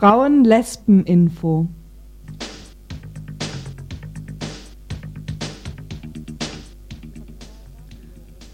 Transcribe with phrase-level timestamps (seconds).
[0.00, 1.66] Frauen-Lesben-Info.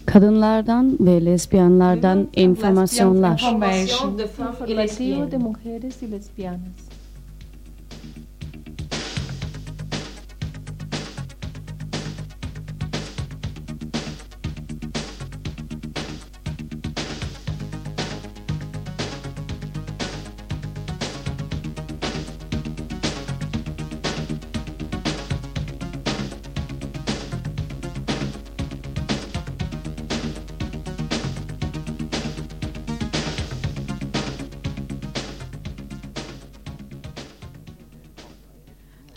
[0.05, 3.41] Kadınlardan ve lezbiyenlerden informasyonlar.
[3.53, 6.07] Information de mujeres y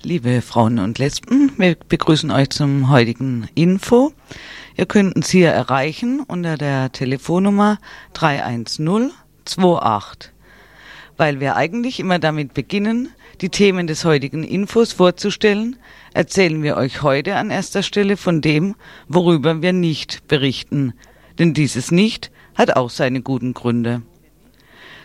[0.07, 4.13] Liebe Frauen und Lesben, wir begrüßen euch zum heutigen Info.
[4.77, 7.81] Ihr könnt uns hier erreichen unter der Telefonnummer
[8.13, 10.31] 31028.
[11.17, 13.09] Weil wir eigentlich immer damit beginnen,
[13.41, 15.75] die Themen des heutigen Infos vorzustellen,
[16.15, 18.77] erzählen wir euch heute an erster Stelle von dem,
[19.09, 20.95] worüber wir nicht berichten.
[21.41, 24.03] Denn dieses Nicht hat auch seine guten Gründe.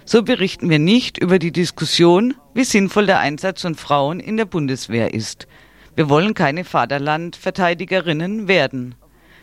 [0.06, 4.46] So berichten wir nicht über die Diskussion, wie sinnvoll der Einsatz von Frauen in der
[4.46, 5.48] Bundeswehr ist.
[5.96, 8.96] Wir wollen keine Vaterlandverteidigerinnen werden.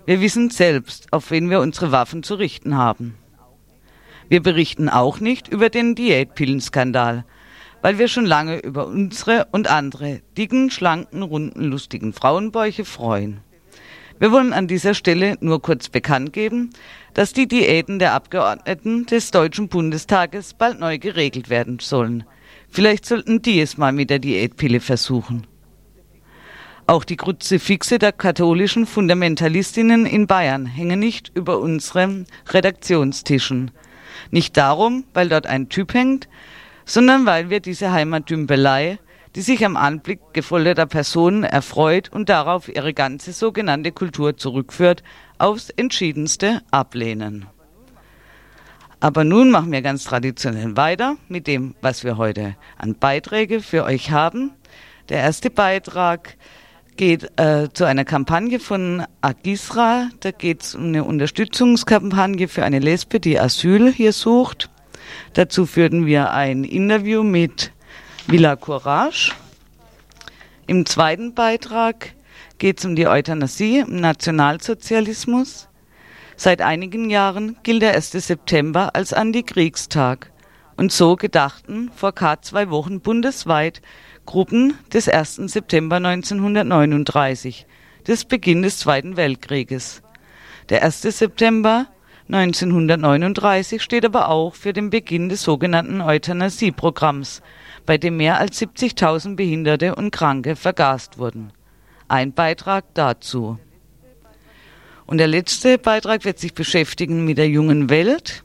[0.06, 3.16] Wir wissen selbst, auf wen wir unsere Waffen zu richten haben.
[4.28, 7.24] Wir berichten auch nicht über den Diätpillenskandal,
[7.80, 13.40] weil wir schon lange über unsere und andere dicken, schlanken, runden, lustigen Frauenbäuche freuen.
[14.18, 16.70] Wir wollen an dieser Stelle nur kurz bekannt geben,
[17.14, 22.24] dass die Diäten der Abgeordneten des Deutschen Bundestages bald neu geregelt werden sollen.
[22.68, 25.46] Vielleicht sollten die es mal mit der Diätpille versuchen.
[26.88, 33.70] Auch die Kruzifixe der katholischen Fundamentalistinnen in Bayern hängen nicht über unseren Redaktionstischen.
[34.30, 36.28] Nicht darum, weil dort ein Typ hängt,
[36.84, 38.98] sondern weil wir diese Heimatdümpelei
[39.34, 45.02] die sich am Anblick gefolterter Personen erfreut und darauf ihre ganze sogenannte Kultur zurückführt,
[45.38, 47.46] aufs entschiedenste ablehnen.
[49.00, 53.84] Aber nun machen wir ganz traditionell weiter mit dem, was wir heute an Beiträge für
[53.84, 54.50] euch haben.
[55.08, 56.36] Der erste Beitrag
[56.96, 60.08] geht äh, zu einer Kampagne von Agisra.
[60.18, 64.68] Da geht es um eine Unterstützungskampagne für eine Lesbe, die Asyl hier sucht.
[65.34, 67.72] Dazu führten wir ein Interview mit
[68.30, 69.32] Villa Courage.
[70.66, 72.12] Im zweiten Beitrag
[72.58, 75.68] geht es um die Euthanasie im Nationalsozialismus.
[76.36, 78.10] Seit einigen Jahren gilt der 1.
[78.10, 80.30] September als Antikriegstag.
[80.76, 83.80] Und so gedachten vor K zwei Wochen bundesweit
[84.26, 85.36] Gruppen des 1.
[85.46, 87.66] September 1939,
[88.06, 90.02] des Beginn des Zweiten Weltkrieges.
[90.68, 91.00] Der 1.
[91.00, 91.86] September
[92.30, 97.40] 1939 steht aber auch für den Beginn des sogenannten Euthanasieprogramms,
[97.88, 101.54] bei dem mehr als 70.000 Behinderte und Kranke vergast wurden.
[102.06, 103.58] Ein Beitrag dazu.
[105.06, 108.44] Und der letzte Beitrag wird sich beschäftigen mit der jungen Welt.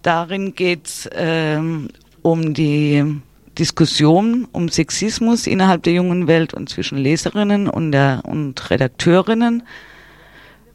[0.00, 1.88] Darin geht es ähm,
[2.22, 3.20] um die
[3.58, 9.62] Diskussion um Sexismus innerhalb der jungen Welt und zwischen Leserinnen und, der, und Redakteurinnen.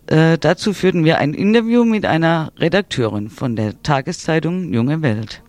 [0.05, 5.41] Äh, dazu führten wir ein Interview mit einer Redakteurin von der Tageszeitung Junge Welt.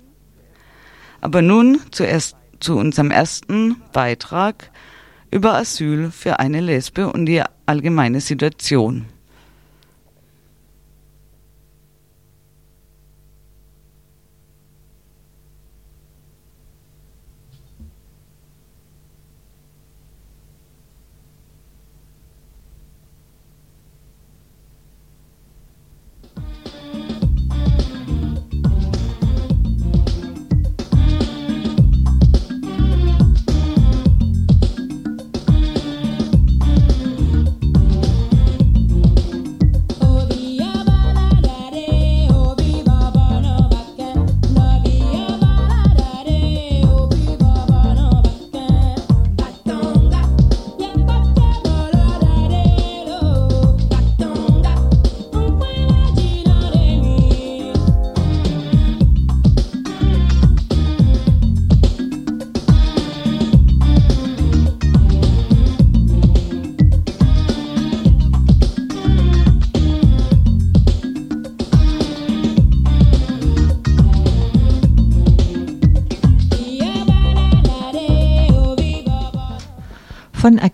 [1.20, 4.70] Aber nun zuerst zu unserem ersten Beitrag
[5.30, 9.06] über Asyl für eine Lesbe und die allgemeine Situation.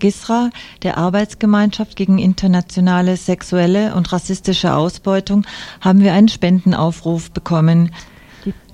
[0.02, 0.50] Von Agisra,
[0.82, 5.46] der Arbeitsgemeinschaft gegen internationale sexuelle und rassistische Ausbeutung,
[5.80, 7.92] haben wir einen Spendenaufruf bekommen.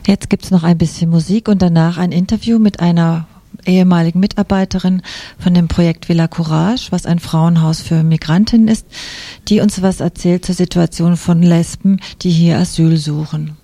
[0.05, 3.27] Jetzt gibt es noch ein bisschen Musik und danach ein Interview mit einer
[3.65, 5.01] ehemaligen Mitarbeiterin
[5.39, 8.85] von dem Projekt Villa Courage, was ein Frauenhaus für Migrantinnen ist,
[9.47, 13.57] die uns was erzählt zur Situation von Lesben, die hier Asyl suchen.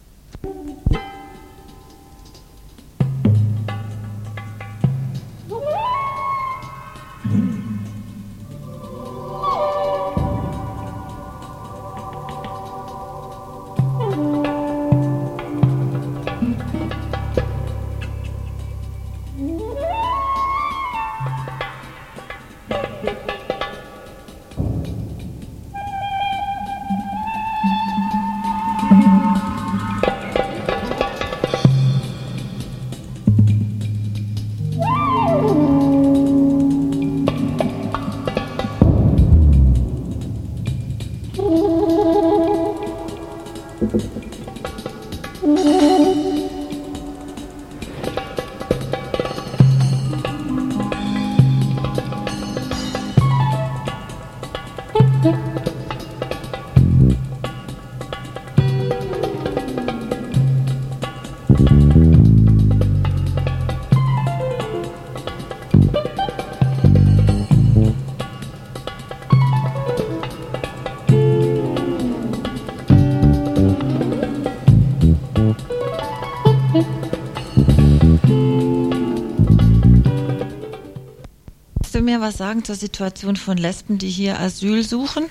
[82.17, 85.29] Was sagen zur Situation von Lesben, die hier Asyl suchen?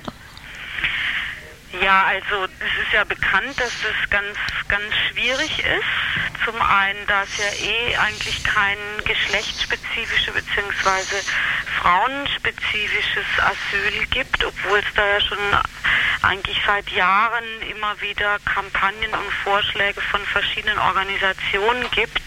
[1.82, 4.36] Ja, also es ist ja bekannt, dass das ganz,
[4.68, 6.44] ganz schwierig ist.
[6.44, 11.16] Zum einen, da es ja eh eigentlich kein geschlechtsspezifisches bzw.
[11.80, 15.38] frauenspezifisches Asyl gibt, obwohl es da ja schon
[16.22, 22.22] eigentlich seit Jahren immer wieder Kampagnen und Vorschläge von verschiedenen Organisationen gibt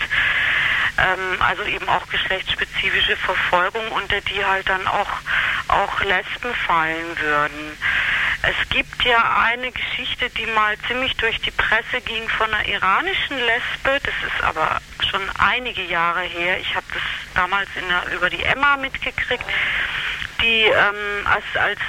[1.02, 5.10] ähm, also eben auch geschlechtsspezifische Verfolgung, unter die halt dann auch,
[5.68, 7.78] auch Lesben fallen würden.
[8.44, 13.38] Es gibt ja eine Geschichte, die mal ziemlich durch die Presse ging von einer iranischen
[13.38, 14.00] Lesbe.
[14.04, 16.60] Das ist aber schon einige Jahre her.
[16.60, 17.04] Ich habe das
[17.36, 19.46] damals der, über die Emma mitgekriegt,
[20.42, 21.80] die ähm, als, als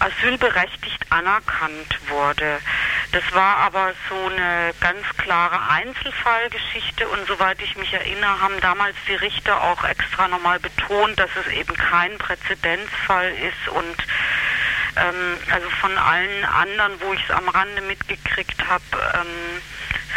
[0.00, 2.58] asylberechtigt anerkannt wurde.
[3.12, 8.96] Das war aber so eine ganz klare Einzelfallgeschichte und soweit ich mich erinnere, haben damals
[9.08, 13.96] die Richter auch extra nochmal betont, dass es eben kein Präzedenzfall ist und
[14.96, 18.84] ähm, also von allen anderen, wo ich es am Rande mitgekriegt habe,
[19.14, 19.62] ähm,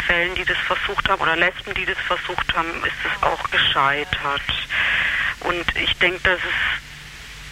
[0.06, 4.42] Fällen, die das versucht haben oder Lesben, die das versucht haben, ist es auch gescheitert.
[5.40, 6.89] Und ich denke, dass es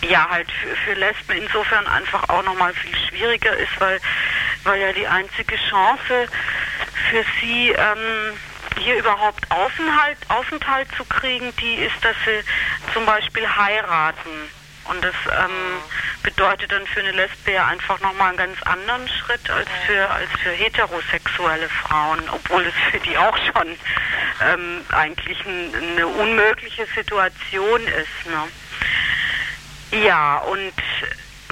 [0.03, 4.01] ja halt für, für Lesben insofern einfach auch nochmal viel schwieriger ist, weil
[4.65, 6.29] weil ja die einzige Chance
[7.11, 8.37] für sie ähm,
[8.79, 12.45] hier überhaupt Aufenthalt, Aufenthalt zu kriegen, die ist, dass sie
[12.93, 14.51] zum Beispiel heiraten.
[14.85, 15.83] Und das ähm,
[16.23, 20.31] bedeutet dann für eine Lesbe ja einfach nochmal einen ganz anderen Schritt als für, als
[20.43, 23.69] für heterosexuelle Frauen, obwohl es für die auch schon
[24.41, 28.31] ähm, eigentlich ein, eine unmögliche Situation ist.
[28.31, 28.45] Ne?
[29.91, 30.73] Ja, und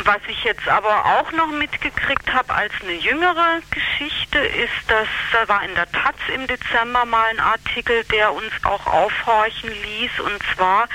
[0.04, 5.48] was ich jetzt aber auch noch mitgekriegt habe als eine jüngere Geschichte, ist, dass da
[5.48, 10.42] war in der Taz im Dezember mal ein Artikel, der uns auch aufhorchen ließ, und
[10.54, 10.88] zwar,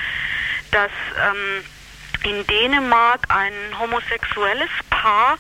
[0.72, 1.64] dass ähm,
[2.24, 5.38] in Dänemark ein homosexuelles Paar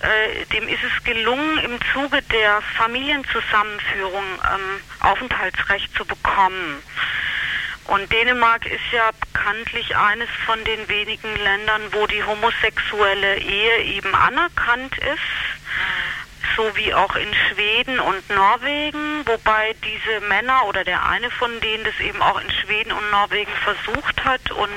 [0.00, 6.82] äh, dem ist es gelungen, im Zuge der Familienzusammenführung ähm, Aufenthaltsrecht zu bekommen.
[7.90, 14.14] Und Dänemark ist ja bekanntlich eines von den wenigen Ländern, wo die homosexuelle Ehe eben
[14.14, 21.32] anerkannt ist, so wie auch in Schweden und Norwegen, wobei diese Männer oder der eine
[21.32, 24.70] von denen das eben auch in Schweden und Norwegen versucht hat und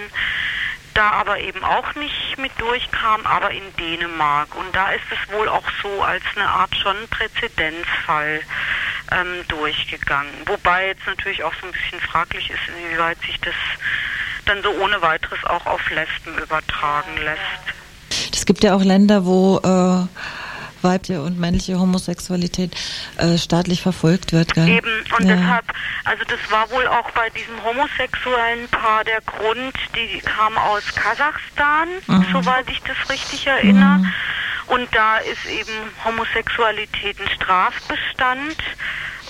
[0.94, 4.56] da aber eben auch nicht mit durchkam, aber in Dänemark.
[4.56, 8.42] Und da ist es wohl auch so als eine Art schon Präzedenzfall
[9.12, 10.32] ähm, durchgegangen.
[10.46, 13.56] Wobei jetzt natürlich auch so ein bisschen fraglich ist, inwieweit sich das
[14.46, 18.34] dann so ohne weiteres auch auf Lesben übertragen lässt.
[18.34, 20.08] Es gibt ja auch Länder, wo äh,
[20.84, 22.76] weibliche und männliche Homosexualität
[23.18, 24.54] äh, staatlich verfolgt wird.
[24.54, 24.68] Gell?
[24.68, 25.36] Eben, und ja.
[25.36, 25.66] deshalb,
[26.04, 31.90] also das war wohl auch bei diesem homosexuellen Paar der Grund, die kam aus Kasachstan,
[32.08, 32.26] mhm.
[32.32, 34.00] soweit ich das richtig erinnere.
[34.00, 34.14] Mhm.
[34.68, 35.74] Und da ist eben
[36.06, 38.58] Homosexualität ein Strafbestand.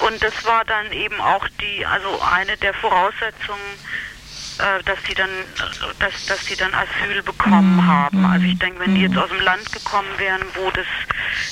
[0.07, 3.61] Und das war dann eben auch die, also eine der Voraussetzungen,
[4.57, 5.29] dass die dann,
[5.99, 7.87] dass, dass die dann Asyl bekommen mhm.
[7.87, 8.25] haben.
[8.25, 9.19] Also ich denke, wenn die jetzt mhm.
[9.19, 10.85] aus dem Land gekommen wären, wo das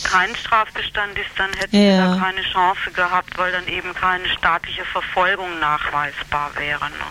[0.03, 2.13] kein Strafbestand ist, dann hätten ja.
[2.13, 6.86] sie da keine Chance gehabt, weil dann eben keine staatliche Verfolgung nachweisbar wäre.
[6.86, 7.05] Ne?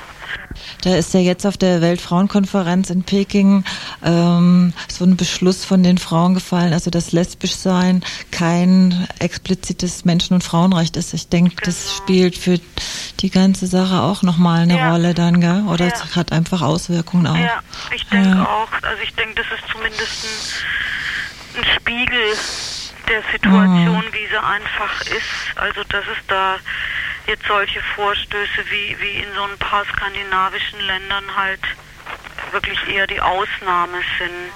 [0.82, 3.64] Da ist ja jetzt auf der Weltfrauenkonferenz in Peking
[4.04, 10.34] ähm, so ein Beschluss von den Frauen gefallen, also dass lesbisch sein kein explizites Menschen-
[10.34, 11.14] und Frauenrecht ist.
[11.14, 11.66] Ich denke, genau.
[11.66, 12.58] das spielt für
[13.20, 14.90] die ganze Sache auch nochmal eine ja.
[14.90, 15.64] Rolle dann, gell?
[15.68, 15.92] Oder ja.
[15.92, 17.36] es hat einfach Auswirkungen auch.
[17.36, 17.60] Ja,
[17.94, 18.44] ich denke ja.
[18.44, 18.72] auch.
[18.82, 22.36] Also ich denke, das ist zumindest ein, ein Spiegel
[23.08, 24.12] der Situation, mhm.
[24.12, 25.56] wie sie einfach ist.
[25.56, 26.56] Also dass es da
[27.26, 31.60] jetzt solche Vorstöße wie, wie in so ein paar skandinavischen Ländern halt
[32.52, 34.52] wirklich eher die Ausnahme sind.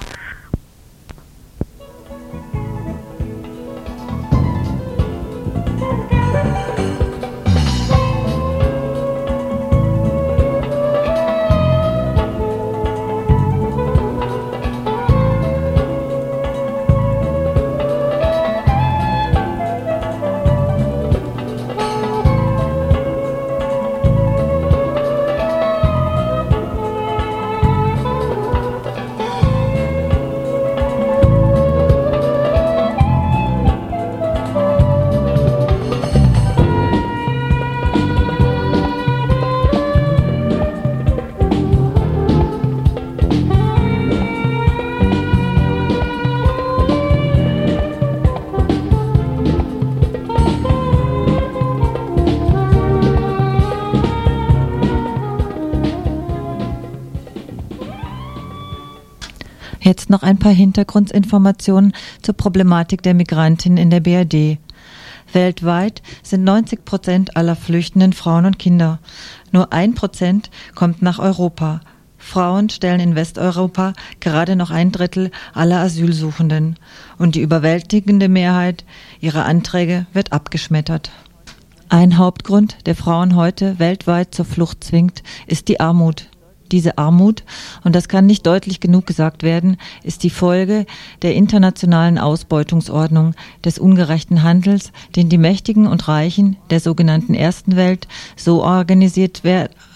[59.84, 64.58] Jetzt noch ein paar Hintergrundinformationen zur Problematik der Migrantinnen in der BRD.
[65.34, 68.98] Weltweit sind 90 Prozent aller flüchtenden Frauen und Kinder.
[69.52, 71.82] Nur ein Prozent kommt nach Europa.
[72.16, 76.78] Frauen stellen in Westeuropa gerade noch ein Drittel aller Asylsuchenden.
[77.18, 78.86] Und die überwältigende Mehrheit
[79.20, 81.10] ihrer Anträge wird abgeschmettert.
[81.90, 86.28] Ein Hauptgrund, der Frauen heute weltweit zur Flucht zwingt, ist die Armut
[86.74, 87.44] diese Armut,
[87.84, 90.86] und das kann nicht deutlich genug gesagt werden, ist die Folge
[91.22, 98.08] der internationalen Ausbeutungsordnung des ungerechten Handels, den die Mächtigen und Reichen der sogenannten Ersten Welt
[98.34, 99.42] so organisiert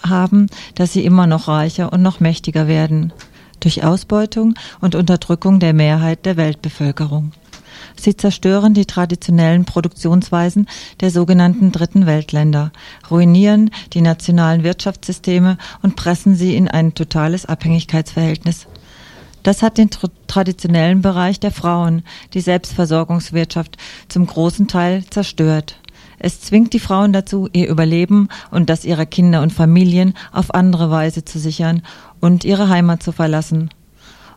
[0.07, 3.11] haben, dass sie immer noch reicher und noch mächtiger werden.
[3.59, 7.33] Durch Ausbeutung und Unterdrückung der Mehrheit der Weltbevölkerung.
[8.01, 10.67] Sie zerstören die traditionellen Produktionsweisen
[11.01, 12.71] der sogenannten Dritten Weltländer,
[13.11, 18.67] ruinieren die nationalen Wirtschaftssysteme und pressen sie in ein totales Abhängigkeitsverhältnis.
[19.43, 19.89] Das hat den
[20.27, 22.03] traditionellen Bereich der Frauen,
[22.33, 23.77] die Selbstversorgungswirtschaft,
[24.07, 25.77] zum großen Teil zerstört.
[26.19, 30.89] Es zwingt die Frauen dazu, ihr Überleben und das ihrer Kinder und Familien auf andere
[30.89, 31.81] Weise zu sichern
[32.21, 33.69] und ihre Heimat zu verlassen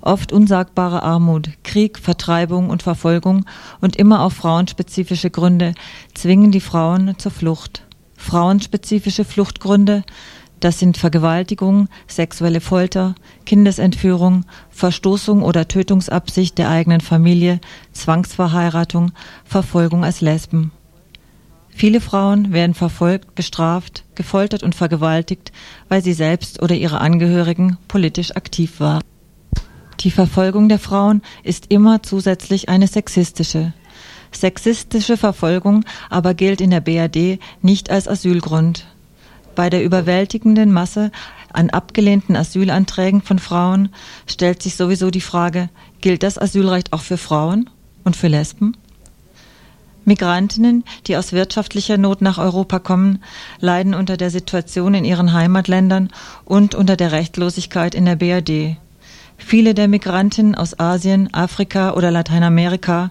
[0.03, 3.47] oft unsagbare Armut, Krieg, Vertreibung und Verfolgung
[3.81, 5.75] und immer auch frauenspezifische Gründe
[6.15, 7.83] zwingen die Frauen zur Flucht.
[8.17, 10.05] Frauenspezifische Fluchtgründe,
[10.61, 13.17] das sind Vergewaltigung, sexuelle Folter,
[13.47, 17.61] Kindesentführung, Verstoßung oder Tötungsabsicht der eigenen Familie,
[17.93, 19.11] Zwangsverheiratung,
[19.45, 20.71] Verfolgung als Lesben.
[21.75, 25.53] Viele Frauen werden verfolgt, bestraft, gefoltert und vergewaltigt,
[25.89, 29.03] weil sie selbst oder ihre Angehörigen politisch aktiv waren.
[30.03, 33.73] Die Verfolgung der Frauen ist immer zusätzlich eine sexistische.
[34.33, 38.87] Sexistische Verfolgung aber gilt in der BRD nicht als Asylgrund.
[39.55, 41.13] Bei der überwältigenden Masse
[41.53, 43.91] an abgelehnten Asylanträgen von Frauen
[44.27, 45.69] stellt sich sowieso die Frage,
[46.01, 47.71] gilt das Asylrecht auch für Frauen?
[48.03, 48.77] Und für Lesben?
[50.05, 53.23] Migrantinnen, die aus wirtschaftlicher Not nach Europa kommen,
[53.61, 56.09] leiden unter der Situation in ihren Heimatländern
[56.45, 58.79] und unter der Rechtlosigkeit in der BRD.
[59.45, 63.11] Viele der Migrantinnen aus Asien, Afrika oder Lateinamerika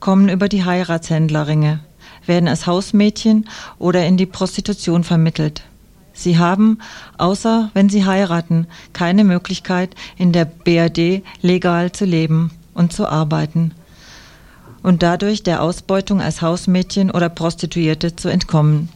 [0.00, 1.80] kommen über die Heiratshändlerringe,
[2.26, 5.62] werden als Hausmädchen oder in die Prostitution vermittelt.
[6.12, 6.78] Sie haben,
[7.16, 13.72] außer wenn sie heiraten, keine Möglichkeit, in der BRD legal zu leben und zu arbeiten
[14.82, 18.88] und dadurch der Ausbeutung als Hausmädchen oder Prostituierte zu entkommen.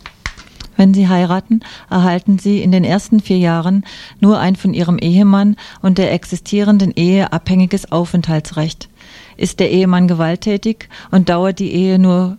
[0.77, 1.61] Wenn sie heiraten,
[1.91, 3.85] erhalten sie in den ersten vier Jahren
[4.21, 8.89] nur ein von ihrem Ehemann und der existierenden Ehe abhängiges Aufenthaltsrecht.
[9.37, 12.39] Ist der Ehemann gewalttätig und dauert die Ehe nur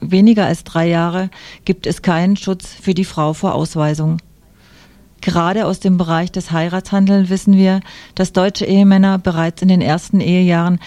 [0.00, 1.30] weniger als drei Jahre,
[1.64, 4.18] gibt es keinen Schutz für die Frau vor Ausweisung.
[5.20, 7.80] Gerade aus dem Bereich des Heiratshandels wissen wir,
[8.14, 10.80] dass deutsche Ehemänner bereits in den ersten Ehejahren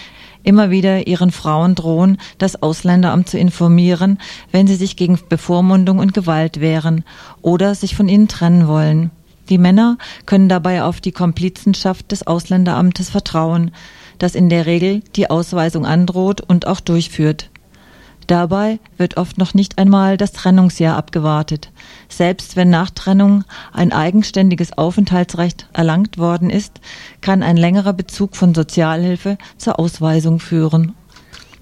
[0.44, 4.18] immer wieder ihren Frauen drohen, das Ausländeramt zu informieren,
[4.52, 7.04] wenn sie sich gegen Bevormundung und Gewalt wehren
[7.42, 9.10] oder sich von ihnen trennen wollen.
[9.48, 13.72] Die Männer können dabei auf die Komplizenschaft des Ausländeramtes vertrauen,
[14.18, 17.50] das in der Regel die Ausweisung androht und auch durchführt.
[18.26, 21.70] Dabei wird oft noch nicht einmal das Trennungsjahr abgewartet.
[22.08, 26.80] Selbst wenn nach Trennung ein eigenständiges Aufenthaltsrecht erlangt worden ist,
[27.20, 30.94] kann ein längerer Bezug von Sozialhilfe zur Ausweisung führen.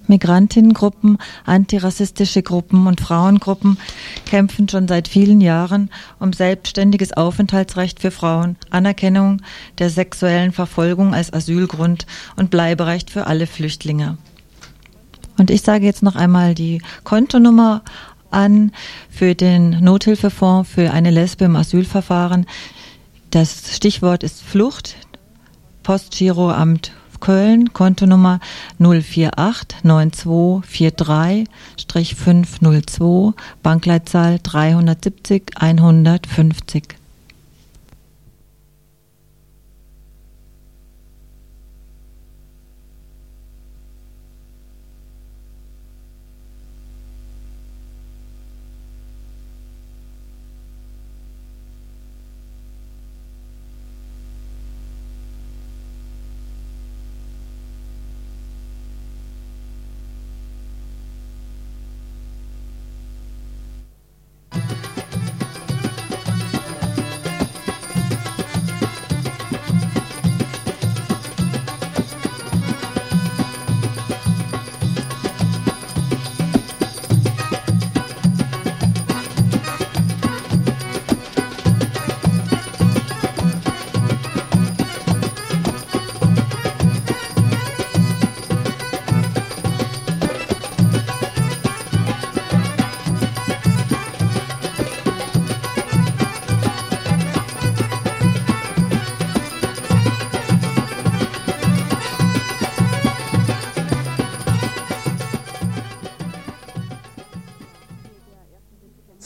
[0.07, 3.77] Migrantinnengruppen, antirassistische Gruppen und Frauengruppen
[4.25, 5.89] kämpfen schon seit vielen Jahren
[6.19, 9.41] um selbstständiges Aufenthaltsrecht für Frauen, Anerkennung
[9.79, 12.05] der sexuellen Verfolgung als Asylgrund
[12.35, 14.17] und Bleiberecht für alle Flüchtlinge.
[15.37, 17.81] Und ich sage jetzt noch einmal die Kontonummer
[18.31, 18.71] an
[19.09, 22.45] für den Nothilfefonds für eine Lesbe im Asylverfahren.
[23.31, 24.95] Das Stichwort ist Flucht.
[25.83, 26.91] Postgiroamt
[27.23, 28.41] Köln, Kontonummer
[28.79, 36.83] 048 9243 502, Bankleitzahl 370 150.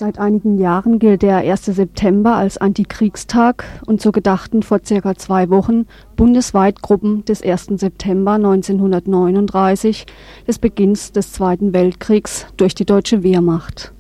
[0.08, 1.66] Seit einigen Jahren gilt der 1.
[1.66, 7.72] September als Antikriegstag und so gedachten vor circa zwei Wochen bundesweit Gruppen des 1.
[7.76, 10.06] September 1939,
[10.48, 13.92] des Beginns des Zweiten Weltkriegs, durch die deutsche Wehrmacht.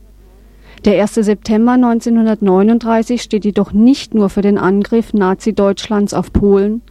[0.85, 1.15] Der 1.
[1.15, 6.83] September 1939 steht jedoch nicht nur für den Angriff Nazi-Deutschlands auf Polen,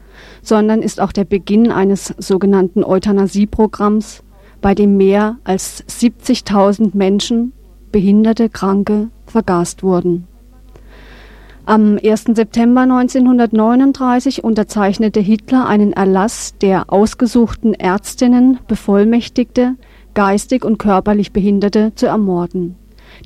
[0.43, 4.23] sondern ist auch der Beginn eines sogenannten Euthanasieprogramms,
[4.61, 7.55] bei dem mehr als 70.000 Menschen
[7.97, 10.29] Behinderte, Kranke vergast wurden.
[11.65, 12.25] Am 1.
[12.35, 19.77] September 1939 unterzeichnete Hitler einen Erlass, der ausgesuchten Ärztinnen bevollmächtigte,
[20.13, 22.77] geistig und körperlich Behinderte zu ermorden.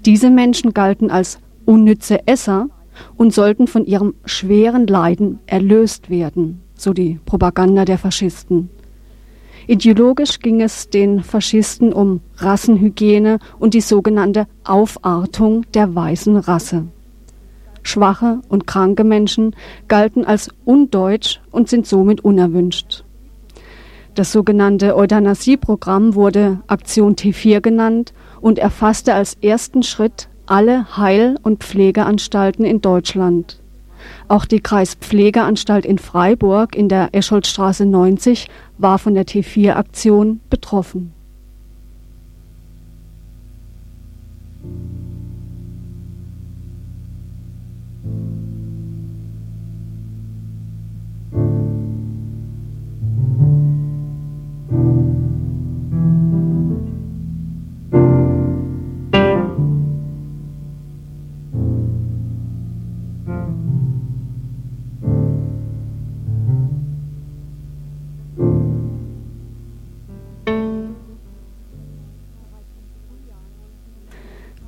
[0.07, 2.69] Diese Menschen galten als unnütze Esser
[3.17, 8.71] und sollten von ihrem schweren Leiden erlöst werden, so die Propaganda der Faschisten.
[9.71, 16.89] Ideologisch ging es den Faschisten um Rassenhygiene und die sogenannte Aufartung der weißen Rasse.
[17.85, 19.55] Schwache und kranke Menschen
[19.87, 23.05] galten als undeutsch und sind somit unerwünscht.
[24.17, 31.63] Das sogenannte Euthanasieprogramm wurde Aktion T4 genannt und erfasste als ersten Schritt alle Heil- und
[31.63, 33.60] Pflegeanstalten in Deutschland.
[34.31, 38.47] Auch die Kreispflegeanstalt in Freiburg in der Escholtstraße 90
[38.79, 41.13] war von der T4-Aktion betroffen.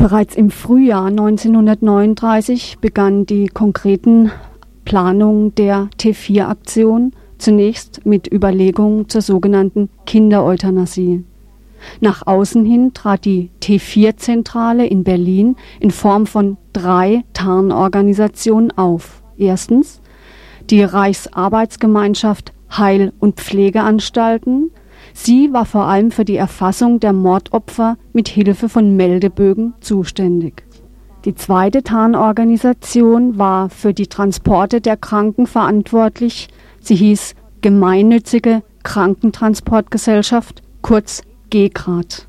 [0.03, 4.33] Bereits im Frühjahr 1939 begannen die konkreten
[4.85, 11.23] Planungen der T4-Aktion, zunächst mit Überlegungen zur sogenannten Kindereuthanasie.
[12.01, 19.23] Nach außen hin trat die T4-Zentrale in Berlin in Form von drei Tarnorganisationen auf.
[19.39, 20.01] Erstens
[20.69, 24.73] die Reichsarbeitsgemeinschaft Heil- und Pflegeanstalten.
[25.15, 30.65] Sie war vor allem für die Erfassung der Mordopfer mit Hilfe von Meldebögen zuständig.
[31.25, 36.49] Die zweite Tarnorganisation war für die Transporte der Kranken verantwortlich.
[36.81, 42.27] Sie hieß Gemeinnützige Krankentransportgesellschaft, kurz GEKRAT.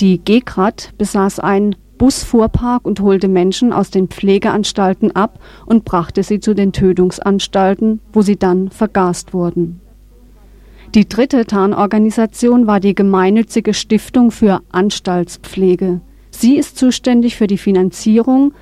[0.00, 6.40] Die GEKRAT besaß einen Busfuhrpark und holte Menschen aus den Pflegeanstalten ab und brachte sie
[6.40, 9.80] zu den Tötungsanstalten, wo sie dann vergast wurden.
[10.94, 16.00] Die dritte Tarnorganisation war die gemeinnützige Stiftung für Anstaltspflege.
[16.30, 18.54] Sie ist zuständig für die Finanzierung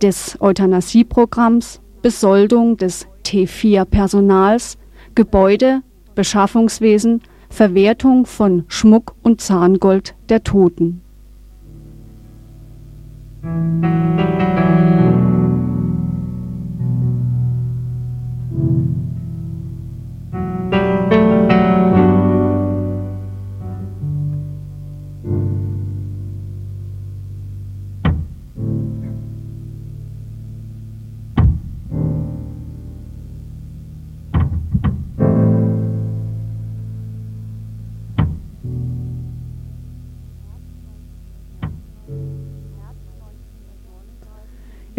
[0.00, 4.78] des Euthanasieprogramms, Besoldung des T4-Personals,
[5.14, 5.82] Gebäude,
[6.14, 7.20] Beschaffungswesen,
[7.50, 11.02] Verwertung von Schmuck und Zahngold der Toten.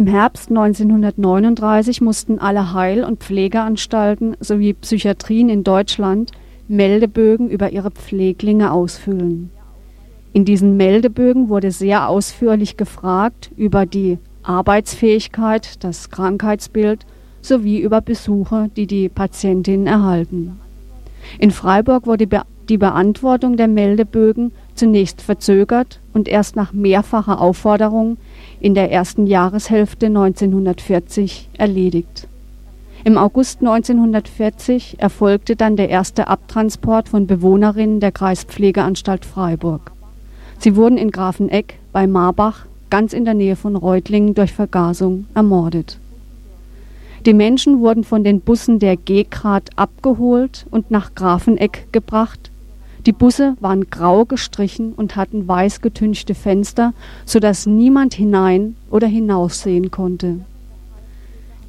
[0.06, 6.30] Im Herbst 1939 mussten alle Heil- und Pflegeanstalten sowie Psychiatrien in Deutschland
[6.68, 9.50] Meldebögen über ihre Pfleglinge ausfüllen.
[10.32, 17.04] In diesen Meldebögen wurde sehr ausführlich gefragt über die Arbeitsfähigkeit, das Krankheitsbild
[17.42, 20.60] sowie über Besuche, die die Patientinnen erhalten.
[21.40, 22.28] In Freiburg wurde
[22.70, 28.18] die Beantwortung der Meldebögen zunächst verzögert und erst nach mehrfacher Aufforderung
[28.62, 32.28] in der ersten Jahreshälfte 1940 erledigt.
[33.04, 39.92] Im August 1940 erfolgte dann der erste Abtransport von Bewohnerinnen der Kreispflegeanstalt Freiburg.
[40.58, 46.00] Sie wurden in Grafenegg bei Marbach, ganz in der Nähe von Reutlingen, durch Vergasung ermordet.
[47.26, 52.52] Die Menschen wurden von den Bussen der G-Grad abgeholt und nach Grafenegg gebracht
[53.06, 56.94] die Busse waren grau gestrichen und hatten weiß getünchte Fenster,
[57.26, 60.40] so dass niemand hinein oder hinaussehen konnte.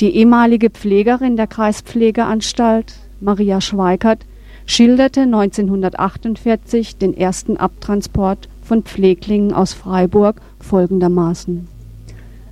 [0.00, 4.24] Die ehemalige Pflegerin der Kreispflegeanstalt, Maria Schweikert,
[4.66, 11.68] schilderte 1948 den ersten Abtransport von Pfleglingen aus Freiburg folgendermaßen.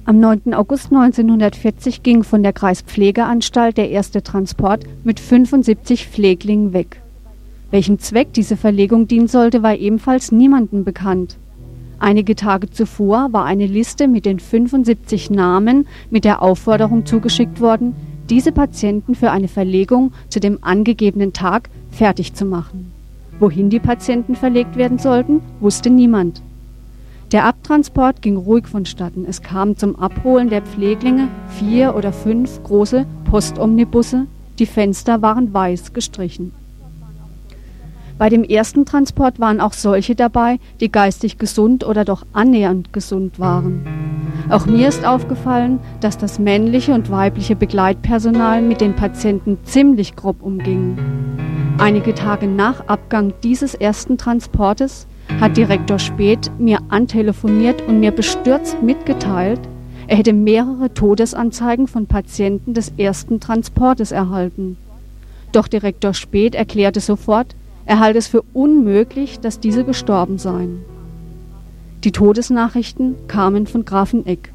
[0.07, 0.53] Am 9.
[0.53, 7.01] August 1940 ging von der Kreispflegeanstalt der erste Transport mit 75 Pfleglingen weg.
[7.75, 11.39] Welchem Zweck diese Verlegung dienen sollte, war ebenfalls niemandem bekannt.
[11.99, 17.97] Einige Tage zuvor war eine Liste mit den 75 Namen mit der Aufforderung zugeschickt worden,
[18.31, 22.93] diese Patienten für eine Verlegung zu dem angegebenen Tag fertig zu machen.
[23.41, 26.43] Wohin die Patienten verlegt werden sollten, wusste niemand.
[27.33, 29.25] Der Abtransport ging ruhig vonstatten.
[29.29, 34.29] Es kam zum Abholen der Pfleglinge vier oder fünf große Postomnibusse.
[34.61, 36.53] Die Fenster waren weiß gestrichen.
[38.17, 43.41] Bei dem ersten Transport waren auch solche dabei, die geistig gesund oder doch annähernd gesund
[43.41, 43.85] waren.
[44.51, 50.43] Auch mir ist aufgefallen, dass das männliche und weibliche Begleitpersonal mit den Patienten ziemlich grob
[50.43, 50.97] umging.
[51.79, 55.09] Einige Tage nach Abgang dieses ersten Transportes
[55.41, 59.61] hat Direktor Speth mir antelefoniert und mir bestürzt mitgeteilt,
[60.07, 64.77] er hätte mehrere Todesanzeigen von Patienten des ersten Transportes erhalten.
[65.53, 70.83] Doch Direktor Speth erklärte sofort, er halte es für unmöglich, dass diese gestorben seien.
[72.05, 74.51] Die Todesnachrichten kamen von Grafenegg.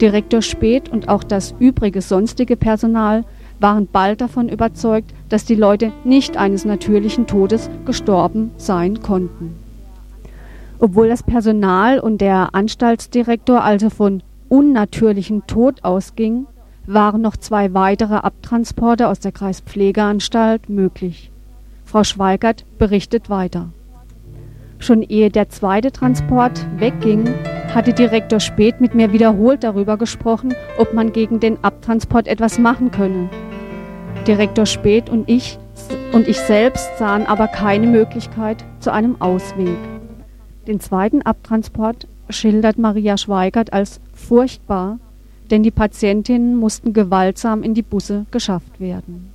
[0.00, 3.24] Direktor Speth und auch das übrige sonstige Personal
[3.60, 9.54] waren bald davon überzeugt, dass die Leute nicht eines natürlichen Todes gestorben sein konnten.
[10.78, 16.46] Obwohl das Personal und der Anstaltsdirektor also von unnatürlichem Tod ausging,
[16.86, 21.30] waren noch zwei weitere Abtransporte aus der Kreispflegeanstalt möglich.
[21.94, 23.68] Frau Schweigert berichtet weiter.
[24.80, 27.32] Schon ehe der zweite Transport wegging,
[27.72, 32.90] hatte Direktor Speth mit mir wiederholt darüber gesprochen, ob man gegen den Abtransport etwas machen
[32.90, 33.30] könne.
[34.26, 35.56] Direktor Speth und ich
[36.10, 39.78] und ich selbst sahen aber keine Möglichkeit zu einem Ausweg.
[40.66, 44.98] Den zweiten Abtransport schildert Maria Schweigert als furchtbar,
[45.52, 49.33] denn die Patientinnen mussten gewaltsam in die Busse geschafft werden.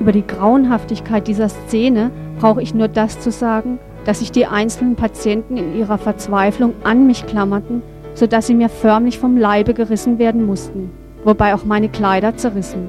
[0.00, 4.96] Über die Grauenhaftigkeit dieser Szene brauche ich nur das zu sagen, dass sich die einzelnen
[4.96, 7.82] Patienten in ihrer Verzweiflung an mich klammerten,
[8.14, 10.90] sodass sie mir förmlich vom Leibe gerissen werden mussten,
[11.22, 12.88] wobei auch meine Kleider zerrissen.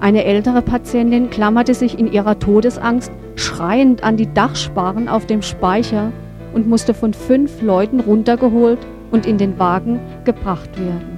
[0.00, 6.12] Eine ältere Patientin klammerte sich in ihrer Todesangst schreiend an die Dachsparren auf dem Speicher
[6.54, 8.78] und musste von fünf Leuten runtergeholt
[9.10, 11.15] und in den Wagen gebracht werden.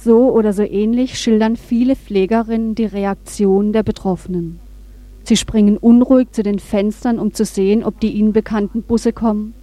[0.00, 4.60] So oder so ähnlich schildern viele Pflegerinnen die Reaktion der Betroffenen.
[5.24, 9.54] Sie springen unruhig zu den Fenstern, um zu sehen, ob die ihnen bekannten Busse kommen.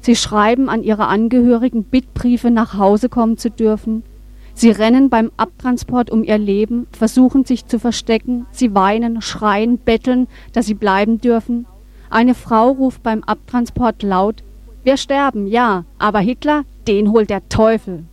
[0.00, 4.04] Sie schreiben an ihre Angehörigen Bittbriefe, nach Hause kommen zu dürfen.
[4.54, 8.46] Sie rennen beim Abtransport um ihr Leben, versuchen sich zu verstecken.
[8.52, 11.66] Sie weinen, schreien, betteln, dass sie bleiben dürfen.
[12.10, 14.44] Eine Frau ruft beim Abtransport laut,
[14.84, 18.04] wir sterben, ja, aber Hitler, den holt der Teufel.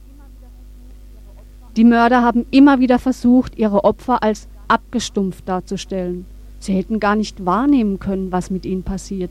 [1.78, 6.26] Die Mörder haben immer wieder versucht, ihre Opfer als abgestumpft darzustellen.
[6.60, 9.30] Sie hätten gar nicht wahrnehmen können, was mit ihnen passiert.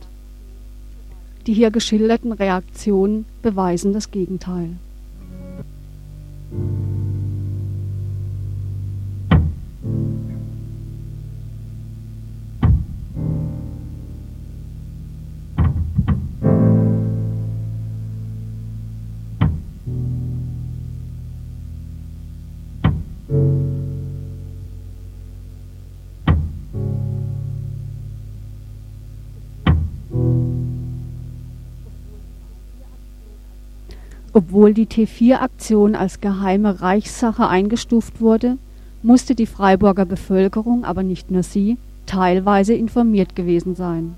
[1.48, 4.70] Die hier geschilderten Reaktionen beweisen das Gegenteil.
[34.36, 38.58] Obwohl die T4-Aktion als geheime Reichssache eingestuft wurde,
[39.02, 44.14] musste die Freiburger Bevölkerung, aber nicht nur sie, teilweise informiert gewesen sein.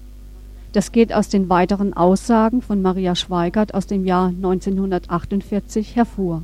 [0.73, 6.43] Das geht aus den weiteren Aussagen von Maria Schweigert aus dem Jahr 1948 hervor.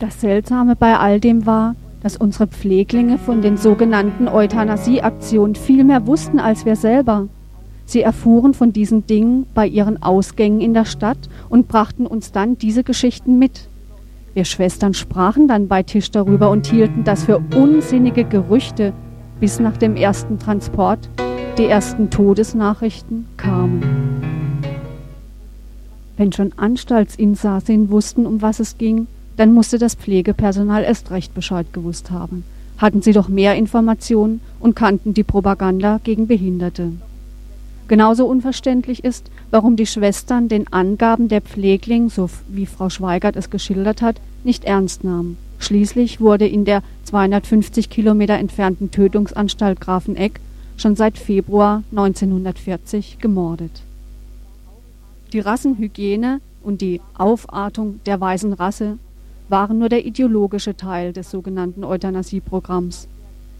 [0.00, 6.04] Das Seltsame bei all dem war, dass unsere Pfleglinge von den sogenannten Euthanasie-Aktionen viel mehr
[6.08, 7.28] wussten als wir selber–
[7.90, 12.56] Sie erfuhren von diesen Dingen bei ihren Ausgängen in der Stadt und brachten uns dann
[12.56, 13.66] diese Geschichten mit.
[14.32, 18.92] Wir Schwestern sprachen dann bei Tisch darüber und hielten das für unsinnige Gerüchte,
[19.40, 21.10] bis nach dem ersten Transport
[21.58, 23.82] die ersten Todesnachrichten kamen.
[26.16, 31.66] Wenn schon Anstaltsinsassen wussten, um was es ging, dann musste das Pflegepersonal erst recht Bescheid
[31.72, 32.44] gewusst haben.
[32.78, 36.92] Hatten sie doch mehr Informationen und kannten die Propaganda gegen Behinderte.
[37.90, 43.50] Genauso unverständlich ist, warum die Schwestern den Angaben der Pflegling, so wie Frau Schweigert es
[43.50, 45.36] geschildert hat, nicht ernst nahmen.
[45.58, 50.38] Schließlich wurde in der 250 Kilometer entfernten Tötungsanstalt Grafenegg
[50.76, 53.82] schon seit Februar 1940 gemordet.
[55.32, 58.98] Die Rassenhygiene und die Aufartung der weißen Rasse
[59.48, 63.08] waren nur der ideologische Teil des sogenannten Euthanasieprogramms.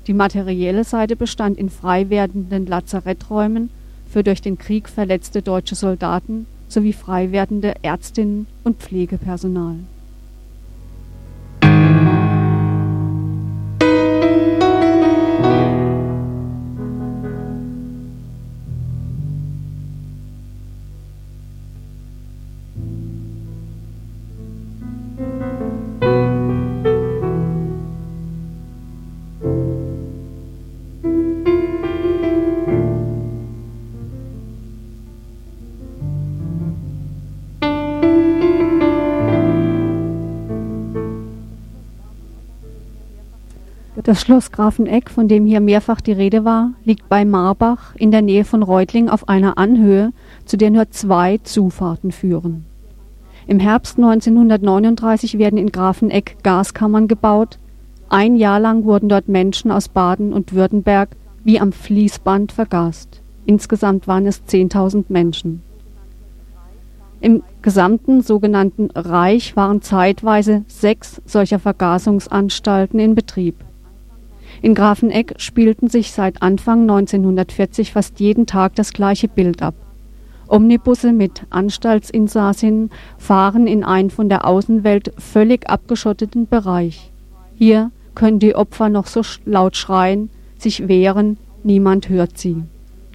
[0.07, 3.71] Die materielle Seite bestand in frei werdenden Lazaretträumen
[4.11, 9.77] für durch den Krieg verletzte deutsche Soldaten sowie frei werdende Ärztinnen und Pflegepersonal
[44.11, 48.23] Das Schloss Grafenegg, von dem hier mehrfach die Rede war, liegt bei Marbach in der
[48.23, 50.13] Nähe von Reutling auf einer Anhöhe,
[50.45, 52.65] zu der nur zwei Zufahrten führen.
[53.47, 57.61] Im Herbst 1939 werden in Grafenegg Gaskammern gebaut.
[58.09, 61.11] Ein Jahr lang wurden dort Menschen aus Baden und Württemberg
[61.45, 63.23] wie am Fließband vergast.
[63.47, 65.63] Insgesamt waren es 10.000 Menschen.
[67.21, 73.55] Im gesamten sogenannten Reich waren zeitweise sechs solcher Vergasungsanstalten in Betrieb.
[74.63, 79.75] In Grafenegg spielten sich seit Anfang 1940 fast jeden Tag das gleiche Bild ab.
[80.49, 87.11] Omnibusse mit Anstaltsinsassinnen fahren in einen von der Außenwelt völlig abgeschotteten Bereich.
[87.55, 92.65] Hier können die Opfer noch so laut schreien, sich wehren, niemand hört sie.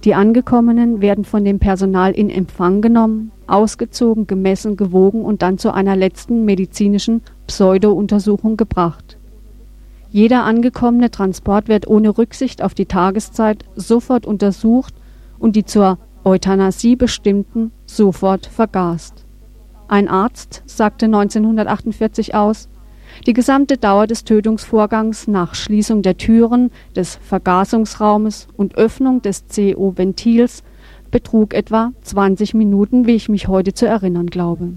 [0.04, 5.72] Die Angekommenen werden von dem Personal in Empfang genommen, ausgezogen, gemessen, gewogen und dann zu
[5.72, 9.15] einer letzten medizinischen Pseudo-Untersuchung gebracht.
[10.10, 14.94] Jeder angekommene Transport wird ohne Rücksicht auf die Tageszeit sofort untersucht
[15.38, 19.24] und die zur Euthanasie Bestimmten sofort vergast.
[19.88, 22.68] Ein Arzt sagte 1948 aus,
[23.26, 30.64] die gesamte Dauer des Tötungsvorgangs nach Schließung der Türen des Vergasungsraumes und Öffnung des CO-Ventils
[31.10, 34.74] betrug etwa 20 Minuten, wie ich mich heute zu erinnern glaube.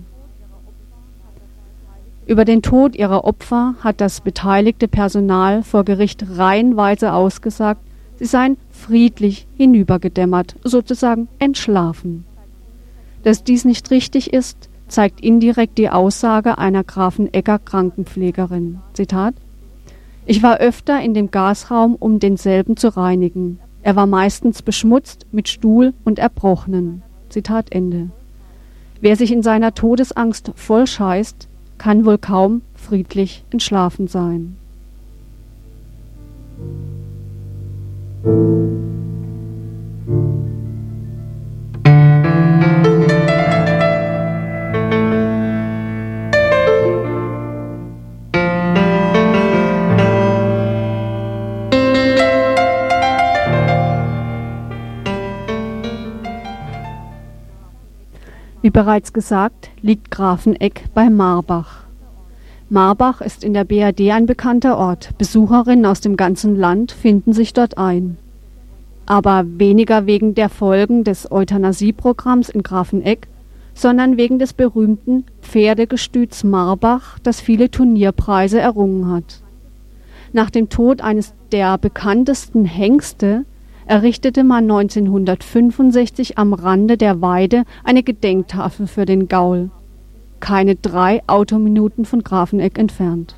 [2.29, 7.81] Über den Tod ihrer Opfer hat das beteiligte Personal vor Gericht reihenweise ausgesagt,
[8.17, 12.25] sie seien friedlich hinübergedämmert, sozusagen entschlafen.
[13.23, 18.77] Dass dies nicht richtig ist, zeigt indirekt die Aussage einer Grafenegger Krankenpflegerin.
[18.93, 19.33] Zitat
[20.27, 23.57] Ich war öfter in dem Gasraum, um denselben zu reinigen.
[23.81, 27.01] Er war meistens beschmutzt mit Stuhl und Erbrochenen.
[27.29, 28.11] Zitat Ende.
[29.01, 31.48] Wer sich in seiner Todesangst vollscheißt,
[31.79, 34.55] kann wohl kaum friedlich entschlafen sein.
[58.61, 61.85] Wie bereits gesagt, liegt Grafenegg bei Marbach.
[62.69, 65.17] Marbach ist in der BRD ein bekannter Ort.
[65.17, 68.17] Besucherinnen aus dem ganzen Land finden sich dort ein.
[69.05, 73.27] Aber weniger wegen der Folgen des Euthanasieprogramms in Grafenegg,
[73.73, 79.41] sondern wegen des berühmten Pferdegestüts Marbach, das viele Turnierpreise errungen hat.
[80.33, 83.45] Nach dem Tod eines der bekanntesten Hengste
[83.89, 89.71] errichtete man 1965 am Rande der Weide eine Gedenktafel für den Gaul,
[90.39, 93.35] keine drei Autominuten von Grafenegg entfernt.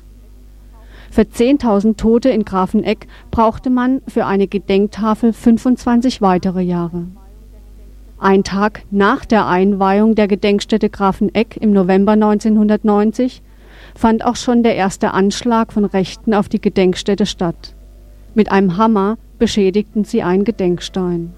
[1.10, 7.06] Für 10.000 Tote in Grafenegg brauchte man für eine Gedenktafel 25 weitere Jahre.
[8.18, 13.42] Ein Tag nach der Einweihung der Gedenkstätte Grafenegg im November 1990
[13.94, 17.74] fand auch schon der erste Anschlag von Rechten auf die Gedenkstätte statt.
[18.34, 21.34] Mit einem Hammer beschädigten sie einen Gedenkstein.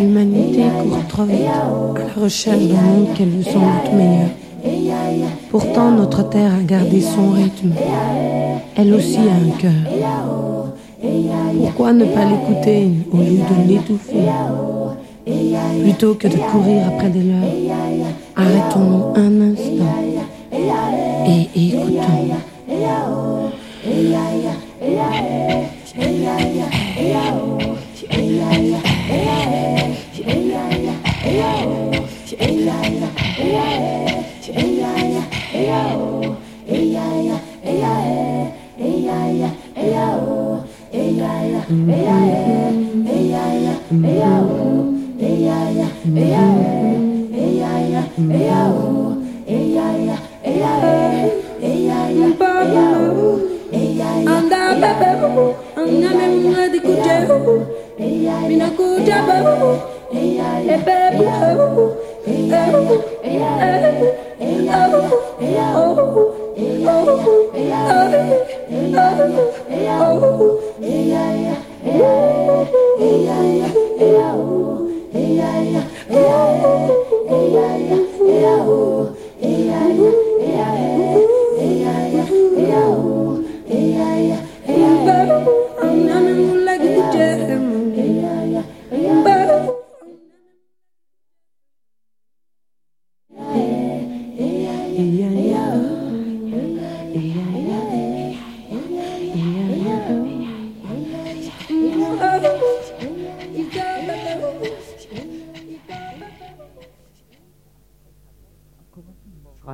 [0.00, 4.28] L'humanité court trop à la recherche d'un monde qu'elle veut sans doute meilleur.
[5.50, 7.72] Pourtant, notre terre a gardé son rythme.
[8.76, 9.72] Elle aussi a un cœur.
[11.60, 14.79] Pourquoi ne pas l'écouter au lieu de l'étouffer?
[15.82, 17.44] Plutôt que de courir après des leurs,
[18.36, 19.94] arrêtons un instant
[21.26, 22.49] et écoutons.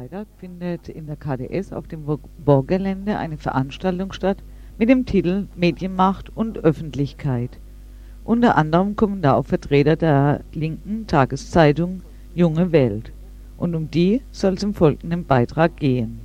[0.07, 2.05] Freitag findet in der KDS auf dem
[2.45, 4.37] Burggelände eine Veranstaltung statt
[4.79, 7.59] mit dem Titel Medienmacht und Öffentlichkeit.
[8.23, 12.03] Unter anderem kommen da auch Vertreter der linken Tageszeitung
[12.37, 13.11] Junge Welt.
[13.57, 16.21] Und um die soll es im folgenden Beitrag gehen.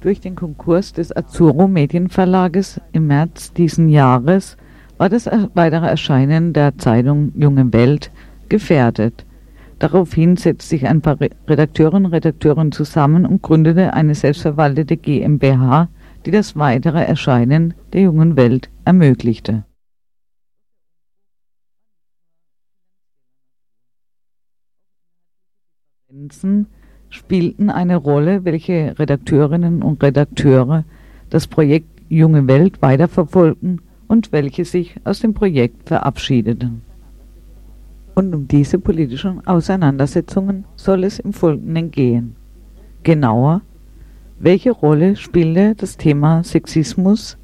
[0.00, 4.56] Durch den Konkurs des Azzurro Medienverlages im März diesen Jahres
[4.96, 8.12] war das weitere Erscheinen der Zeitung Junge Welt
[8.48, 9.26] gefährdet.
[9.78, 15.88] Daraufhin setzte sich ein paar Redakteurinnen und Redakteure zusammen und gründete eine selbstverwaltete GmbH,
[16.24, 19.64] die das weitere Erscheinen der jungen Welt ermöglichte.
[27.10, 30.84] spielten eine Rolle, welche Redakteurinnen und Redakteure
[31.30, 36.85] das Projekt Junge Welt weiterverfolgten und welche sich aus dem Projekt verabschiedeten.
[38.18, 42.34] Und um diese politischen Auseinandersetzungen soll es im Folgenden gehen.
[43.02, 43.60] Genauer,
[44.38, 47.36] welche Rolle spielte das Thema Sexismus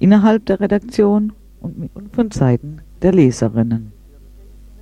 [0.00, 1.32] innerhalb der Redaktion
[1.62, 3.92] und von Seiten der Leserinnen?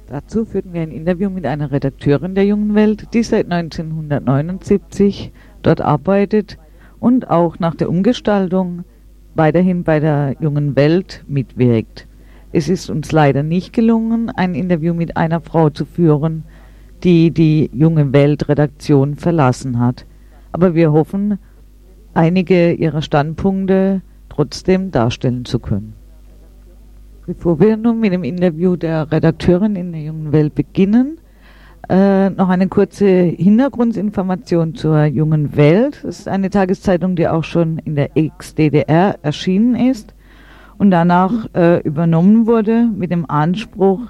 [0.09, 5.31] Dazu führten wir ein Interview mit einer Redakteurin der Jungen Welt, die seit 1979
[5.63, 6.59] dort arbeitet
[6.99, 8.83] und auch nach der Umgestaltung
[9.37, 12.09] weiterhin bei der Jungen Welt mitwirkt.
[12.53, 16.45] Es ist uns leider nicht gelungen, ein Interview mit einer Frau zu führen,
[17.03, 20.05] die die junge Weltredaktion verlassen hat.
[20.53, 21.39] Aber wir hoffen,
[22.13, 25.95] einige ihrer Standpunkte trotzdem darstellen zu können.
[27.27, 31.19] Bevor wir nun mit dem Interview der Redakteurin in der jungen Welt beginnen,
[31.89, 36.01] äh, noch eine kurze Hintergrundinformation zur jungen Welt.
[36.03, 40.15] Das ist eine Tageszeitung, die auch schon in der Ex-DDR erschienen ist
[40.83, 44.01] und danach äh, übernommen wurde mit dem Anspruch,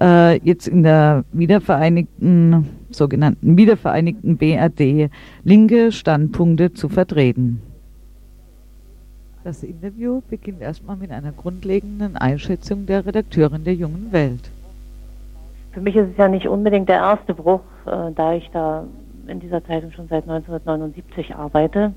[0.00, 5.10] äh, jetzt in der wiedervereinigten, sogenannten wiedervereinigten BRD
[5.44, 7.60] linke Standpunkte zu vertreten.
[9.44, 14.50] Das Interview beginnt erstmal mit einer grundlegenden Einschätzung der Redakteurin der Jungen Welt.
[15.72, 18.86] Für mich ist es ja nicht unbedingt der erste Bruch, äh, da ich da
[19.26, 21.92] in dieser Zeitung schon seit 1979 arbeite.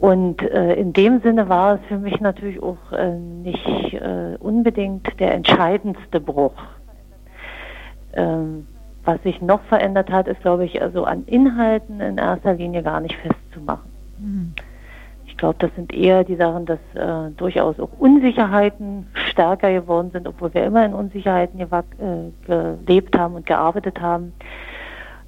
[0.00, 5.20] Und äh, in dem Sinne war es für mich natürlich auch äh, nicht äh, unbedingt
[5.20, 6.54] der entscheidendste Bruch.
[8.14, 8.66] Ähm,
[9.04, 13.00] was sich noch verändert hat, ist, glaube ich, also an Inhalten in erster Linie gar
[13.00, 13.90] nicht festzumachen.
[14.18, 14.54] Mhm.
[15.26, 20.26] Ich glaube, das sind eher die Sachen, dass äh, durchaus auch Unsicherheiten stärker geworden sind,
[20.26, 24.32] obwohl wir immer in Unsicherheiten äh, gelebt haben und gearbeitet haben.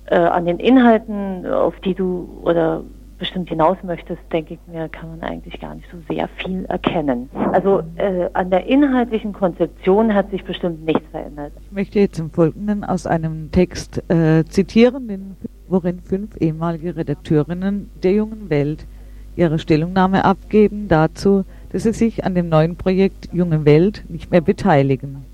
[0.07, 2.83] Äh, an den Inhalten, auf die du oder
[3.23, 7.31] bestimmt hinaus möchtest, denke ich mir, kann man eigentlich gar nicht so sehr viel erkennen.
[7.53, 11.53] Also äh, an der inhaltlichen Konzeption hat sich bestimmt nichts verändert.
[11.61, 15.37] Ich möchte jetzt im Folgenden aus einem Text äh, zitieren,
[15.69, 18.89] worin fünf ehemalige Redakteurinnen der jungen Welt
[19.37, 24.41] ihre Stellungnahme abgeben dazu, dass sie sich an dem neuen Projekt Junge Welt nicht mehr
[24.41, 25.25] beteiligen.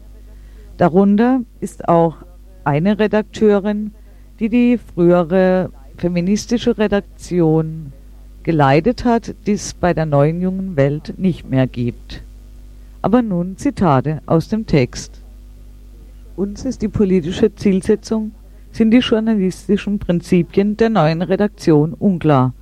[0.77, 2.19] Darunter ist auch
[2.65, 3.93] eine Redakteurin,
[4.41, 7.93] die die frühere feministische Redaktion
[8.45, 12.23] geleitet hat, die es bei der neuen jungen Welt nicht mehr gibt.
[13.03, 15.21] Aber nun Zitate aus dem Text.
[16.37, 18.33] Uns ist die politische Zielsetzung,
[18.71, 22.55] sind die journalistischen Prinzipien der neuen Redaktion unklar.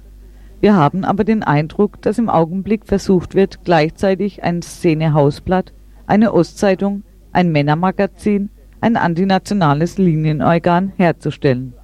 [0.60, 5.72] Wir haben aber den Eindruck, dass im Augenblick versucht wird, gleichzeitig ein Szene-Hausblatt,
[6.06, 8.48] eine Ostzeitung, ein Männermagazin,
[8.80, 11.74] ein antinationales Linienorgan herzustellen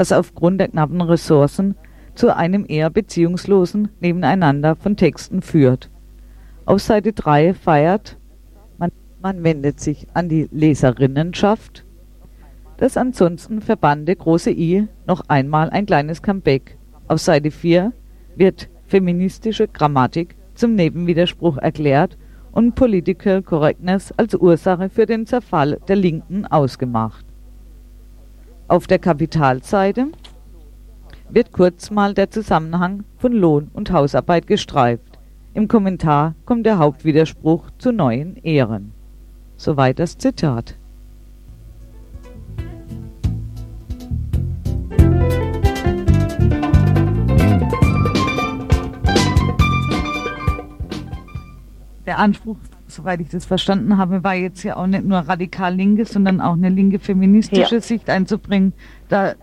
[0.00, 1.74] was aufgrund der knappen Ressourcen
[2.14, 5.90] zu einem eher beziehungslosen Nebeneinander von Texten führt.
[6.64, 8.16] Auf Seite 3 feiert
[8.78, 11.84] man, man wendet sich an die Leserinnenschaft.
[12.78, 16.78] Das ansonsten verbannte große I noch einmal ein kleines Comeback.
[17.06, 17.92] Auf Seite 4
[18.36, 22.16] wird feministische Grammatik zum Nebenwiderspruch erklärt
[22.52, 27.29] und Political Correctness als Ursache für den Zerfall der Linken ausgemacht.
[28.70, 30.12] Auf der Kapitalseite
[31.28, 35.18] wird kurz mal der Zusammenhang von Lohn und Hausarbeit gestreift.
[35.54, 38.92] Im Kommentar kommt der Hauptwiderspruch zu neuen Ehren.
[39.56, 40.76] Soweit das Zitat.
[52.06, 52.58] Der Anspruch,
[52.90, 56.54] soweit ich das verstanden habe, war jetzt ja auch nicht nur radikal linke, sondern auch
[56.54, 57.80] eine linke feministische ja.
[57.80, 58.72] Sicht einzubringen.
[59.08, 59.34] Da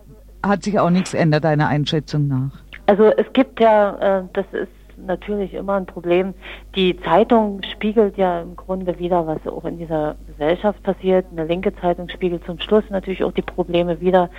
[0.42, 2.52] hat sich auch nichts geändert, deiner Einschätzung nach.
[2.86, 4.68] Also es gibt ja, äh, das ist
[5.06, 6.34] natürlich immer ein Problem.
[6.74, 11.26] Die Zeitung spiegelt ja im Grunde wieder, was auch in dieser Gesellschaft passiert.
[11.30, 14.30] Eine linke Zeitung spiegelt zum Schluss natürlich auch die Probleme wieder,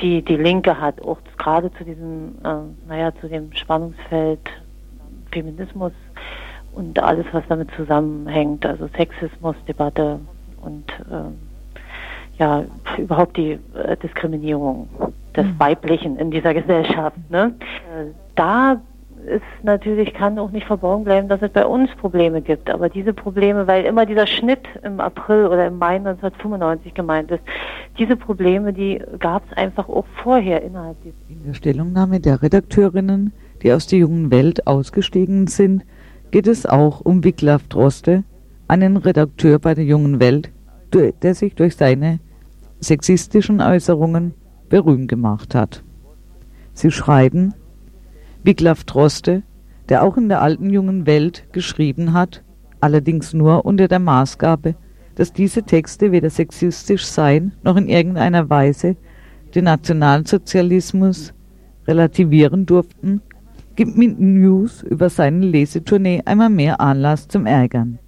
[0.00, 1.02] die die Linke hat.
[1.02, 4.40] Auch gerade zu diesem, äh, naja, zu dem Spannungsfeld
[5.32, 5.92] Feminismus
[6.74, 10.20] und alles, was damit zusammenhängt, also Sexismusdebatte
[10.62, 12.64] und äh, ja,
[12.98, 14.88] überhaupt die äh, Diskriminierung
[15.36, 15.58] des mhm.
[15.58, 17.16] Weiblichen in dieser Gesellschaft.
[17.30, 17.54] Ne?
[17.96, 18.80] Äh, da
[19.26, 22.68] ist natürlich, kann auch nicht verborgen bleiben, dass es bei uns Probleme gibt.
[22.70, 27.42] Aber diese Probleme, weil immer dieser Schnitt im April oder im Mai 1995 gemeint ist,
[27.98, 31.16] diese Probleme, die gab es einfach auch vorher innerhalb dieser.
[31.28, 35.84] In der Stellungnahme der Redakteurinnen, die aus der jungen Welt ausgestiegen sind,
[36.34, 38.24] geht es auch um Wiglaf Droste,
[38.66, 40.50] einen Redakteur bei der jungen Welt,
[40.92, 42.18] der sich durch seine
[42.80, 44.34] sexistischen Äußerungen
[44.68, 45.84] berühmt gemacht hat.
[46.72, 47.54] Sie schreiben,
[48.42, 49.44] Wiglaf Droste,
[49.88, 52.42] der auch in der alten jungen Welt geschrieben hat,
[52.80, 54.74] allerdings nur unter der Maßgabe,
[55.14, 58.96] dass diese Texte weder sexistisch seien noch in irgendeiner Weise
[59.54, 61.32] den Nationalsozialismus
[61.86, 63.22] relativieren durften,
[63.76, 67.98] gibt mit News über seine Lesetournee einmal mehr Anlass zum Ärgern.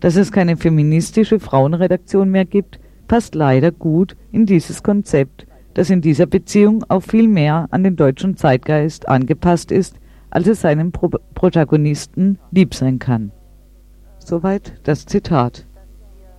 [0.00, 6.00] Dass es keine feministische Frauenredaktion mehr gibt, passt leider gut in dieses Konzept das in
[6.00, 9.98] dieser Beziehung auch viel mehr an den deutschen Zeitgeist angepasst ist,
[10.30, 13.32] als es seinem Pro Protagonisten lieb sein kann.
[14.18, 15.66] Soweit das Zitat.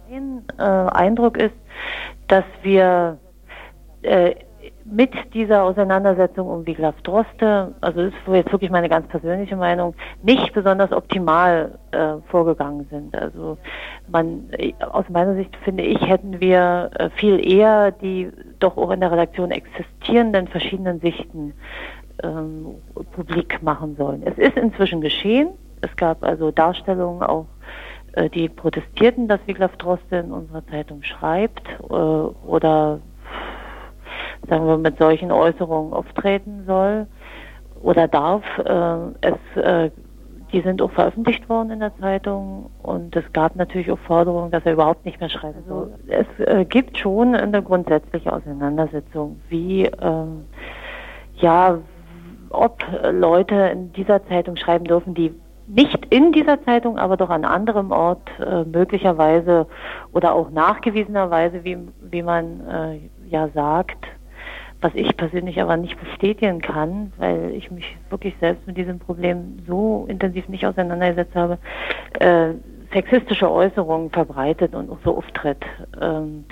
[0.10, 1.56] Mein äh, Eindruck ist,
[2.28, 3.18] dass wir
[4.04, 4.36] äh,
[4.94, 9.96] mit dieser Auseinandersetzung um Wiglaf Droste, also das ist jetzt wirklich meine ganz persönliche Meinung,
[10.22, 13.16] nicht besonders optimal äh, vorgegangen sind.
[13.16, 13.58] Also
[14.08, 14.50] man,
[14.92, 18.30] aus meiner Sicht finde ich, hätten wir äh, viel eher die
[18.60, 21.54] doch auch in der Redaktion existierenden verschiedenen Sichten
[22.22, 22.76] ähm,
[23.14, 24.22] publik machen sollen.
[24.26, 25.50] Es ist inzwischen geschehen.
[25.82, 27.48] Es gab also Darstellungen auch
[28.14, 33.00] äh, die protestierten, dass Wiglaf Droste in unserer Zeitung schreibt äh, oder
[34.48, 37.08] sagen wir, mit solchen Äußerungen auftreten soll
[37.82, 38.44] oder darf.
[38.58, 39.92] Äh, es, äh,
[40.52, 44.64] die sind auch veröffentlicht worden in der Zeitung und es gab natürlich auch Forderungen, dass
[44.66, 45.92] er überhaupt nicht mehr schreiben soll.
[46.10, 50.46] Also es äh, gibt schon eine grundsätzliche Auseinandersetzung, wie ähm,
[51.38, 51.80] ja,
[52.50, 55.34] ob Leute in dieser Zeitung schreiben dürfen, die
[55.68, 59.66] nicht in dieser Zeitung, aber doch an anderem Ort äh, möglicherweise
[60.12, 64.06] oder auch nachgewiesenerweise, wie, wie man äh, ja sagt,
[64.84, 69.58] was ich persönlich aber nicht bestätigen kann, weil ich mich wirklich selbst mit diesem Problem
[69.68, 71.58] so intensiv nicht auseinandergesetzt habe,
[72.20, 72.50] äh,
[72.92, 75.64] sexistische Äußerungen verbreitet und auch so auftritt.
[76.00, 76.46] Ähm,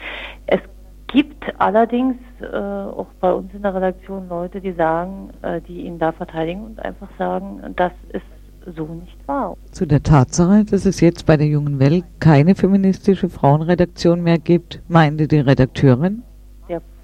[0.48, 0.60] es
[1.08, 6.00] gibt allerdings äh, auch bei uns in der Redaktion Leute, die sagen, äh, die ihn
[6.00, 9.58] da verteidigen und einfach sagen, das ist so nicht wahr.
[9.72, 14.82] Zu der Tatsache, dass es jetzt bei der Jungen Welt keine feministische Frauenredaktion mehr gibt,
[14.88, 16.24] meinte die Redakteurin?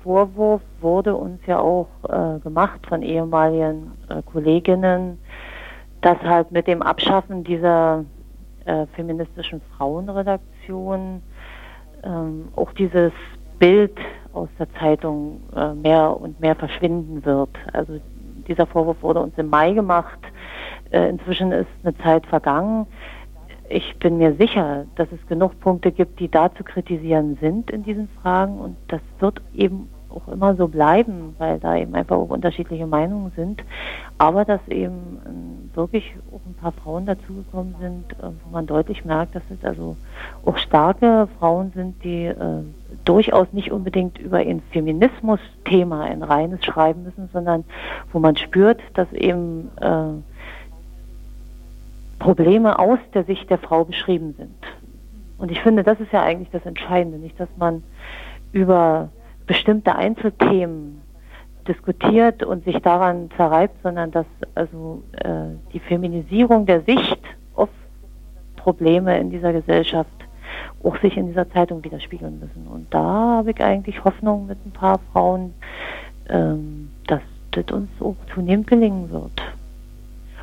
[0.08, 5.20] Vorwurf wurde uns ja auch äh, gemacht von ehemaligen äh, Kolleginnen,
[5.99, 8.05] dass halt mit dem Abschaffen dieser
[8.64, 11.22] äh, feministischen Frauenredaktion
[12.03, 13.12] ähm, auch dieses
[13.60, 13.97] Bild
[14.32, 17.49] aus der Zeitung äh, mehr und mehr verschwinden wird.
[17.74, 17.99] Also
[18.47, 20.20] dieser Vorwurf wurde uns im Mai gemacht.
[20.91, 22.88] Äh, inzwischen ist eine Zeit vergangen
[23.70, 27.84] ich bin mir sicher, dass es genug Punkte gibt, die da zu kritisieren sind in
[27.84, 32.30] diesen Fragen und das wird eben auch immer so bleiben, weil da eben einfach auch
[32.30, 33.63] unterschiedliche Meinungen sind.
[34.18, 39.05] Aber dass eben ähm, wirklich auch ein paar Frauen dazugekommen sind, äh, wo man deutlich
[39.05, 39.95] merkt, dass es also
[40.45, 42.63] auch starke Frauen sind, die äh,
[43.05, 47.63] durchaus nicht unbedingt über ein Feminismus-Thema ein reines schreiben müssen, sondern
[48.11, 50.13] wo man spürt, dass eben äh,
[52.20, 54.55] Probleme aus der Sicht der Frau beschrieben sind.
[55.38, 57.84] Und ich finde, das ist ja eigentlich das Entscheidende, nicht, dass man
[58.51, 59.09] über
[59.48, 61.02] bestimmte Einzelthemen
[61.68, 64.26] diskutiert und sich daran zerreibt, sondern dass
[64.56, 67.20] also äh, die Feminisierung der Sicht
[67.56, 67.70] auf
[68.56, 70.10] Probleme in dieser Gesellschaft
[70.84, 72.68] auch sich in dieser Zeitung widerspiegeln müssen.
[72.68, 75.54] Und da habe ich eigentlich Hoffnung mit ein paar Frauen,
[76.30, 77.22] ähm, dass
[77.52, 79.41] das uns auch zunehmend gelingen wird.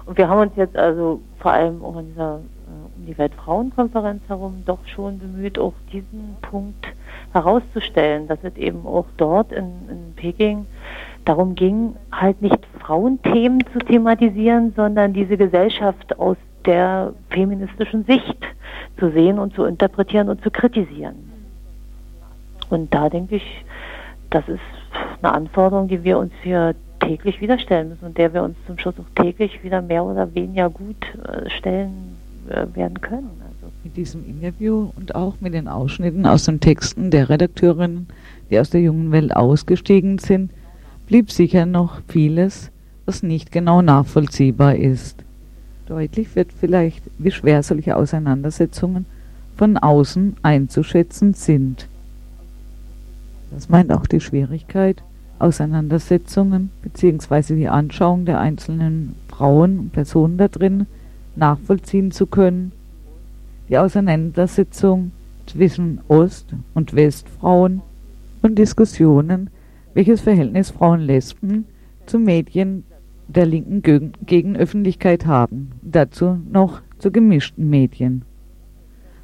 [0.06, 4.22] Und wir haben uns jetzt also vor allem auch in dieser äh, um die Weltfrauenkonferenz
[4.28, 6.86] herum doch schon bemüht, auch diesen Punkt
[7.34, 10.66] herauszustellen, dass es eben auch dort in, in Peking
[11.24, 18.38] darum ging, halt nicht Frauenthemen zu thematisieren, sondern diese Gesellschaft aus der feministischen Sicht
[18.98, 21.30] zu sehen und zu interpretieren und zu kritisieren.
[22.70, 23.64] Und da denke ich,
[24.30, 24.60] das ist
[25.22, 28.78] eine Anforderung, die wir uns hier täglich wieder stellen müssen und der wir uns zum
[28.78, 32.16] Schluss auch täglich wieder mehr oder weniger gut äh, stellen
[32.48, 33.43] äh, werden können.
[33.84, 38.08] Mit diesem Interview und auch mit den Ausschnitten aus den Texten der Redakteurinnen,
[38.50, 40.50] die aus der jungen Welt ausgestiegen sind,
[41.06, 42.70] blieb sicher noch vieles,
[43.04, 45.22] was nicht genau nachvollziehbar ist.
[45.86, 49.04] Deutlich wird vielleicht, wie schwer solche Auseinandersetzungen
[49.54, 51.86] von außen einzuschätzen sind.
[53.50, 55.02] Das meint auch die Schwierigkeit,
[55.38, 57.54] Auseinandersetzungen bzw.
[57.54, 60.86] die Anschauung der einzelnen Frauen und Personen da drin
[61.36, 62.72] nachvollziehen zu können.
[63.68, 65.12] Die Auseinandersetzung
[65.46, 67.80] zwischen Ost- und Westfrauen
[68.42, 69.48] und Diskussionen,
[69.94, 71.64] welches Verhältnis Frauen-Lesben
[72.04, 72.84] zu Medien
[73.26, 75.72] der linken Gegenöffentlichkeit haben.
[75.82, 78.22] Dazu noch zu gemischten Medien.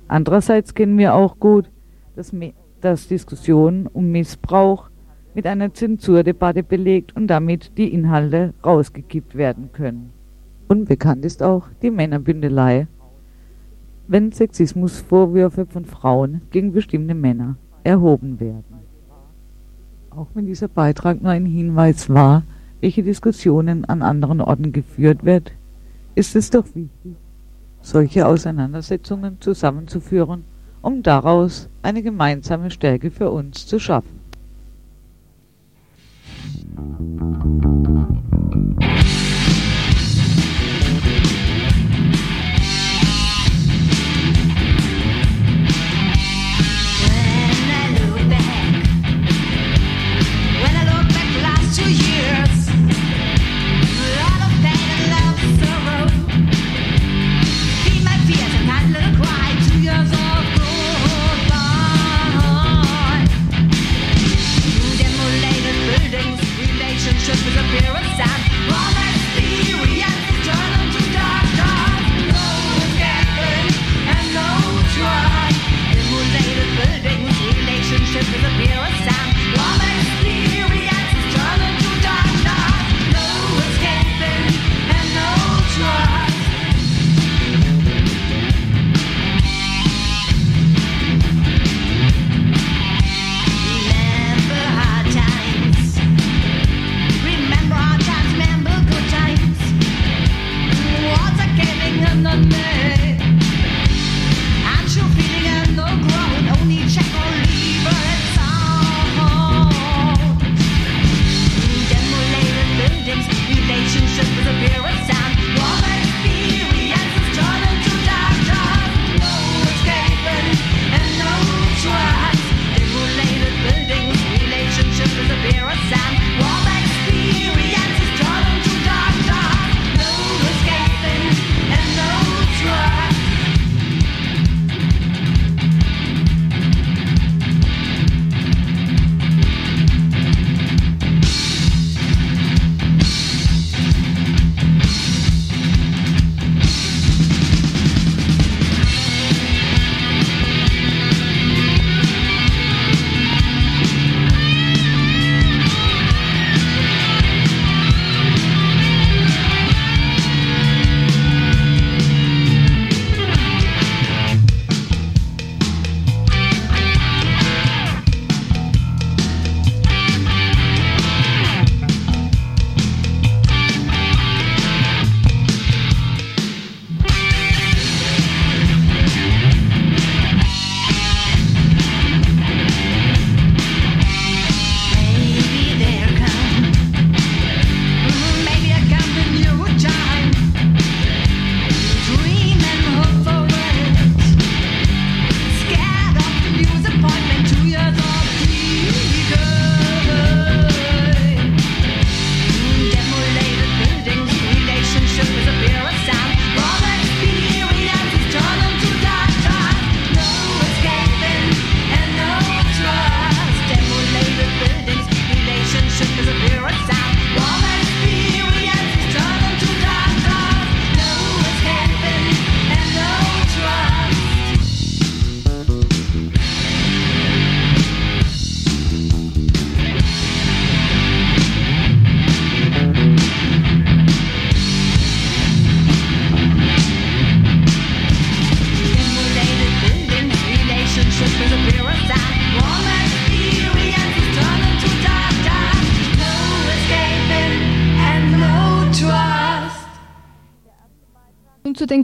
[0.08, 1.70] Andererseits kennen wir auch gut,
[2.16, 2.34] dass,
[2.80, 4.88] dass Diskussionen um Missbrauch
[5.34, 10.12] mit einer Zensurdebatte belegt und damit die Inhalte rausgekippt werden können.
[10.66, 12.86] Unbekannt ist auch die Männerbündelei,
[14.10, 18.64] wenn Sexismusvorwürfe von Frauen gegen bestimmte Männer erhoben werden.
[20.10, 22.42] Auch wenn dieser Beitrag nur ein Hinweis war,
[22.80, 25.52] welche Diskussionen an anderen Orten geführt wird,
[26.16, 27.14] ist es doch wichtig,
[27.82, 30.42] solche Auseinandersetzungen zusammenzuführen,
[30.82, 34.18] um daraus eine gemeinsame Stärke für uns zu schaffen.
[38.80, 39.49] Just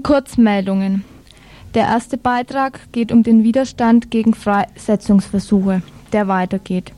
[0.07, 1.05] Kurzmeldungen.
[1.75, 5.83] Der erste Beitrag geht um den Widerstand gegen Freisetzungsversuche,
[6.13, 6.93] der weitergeht.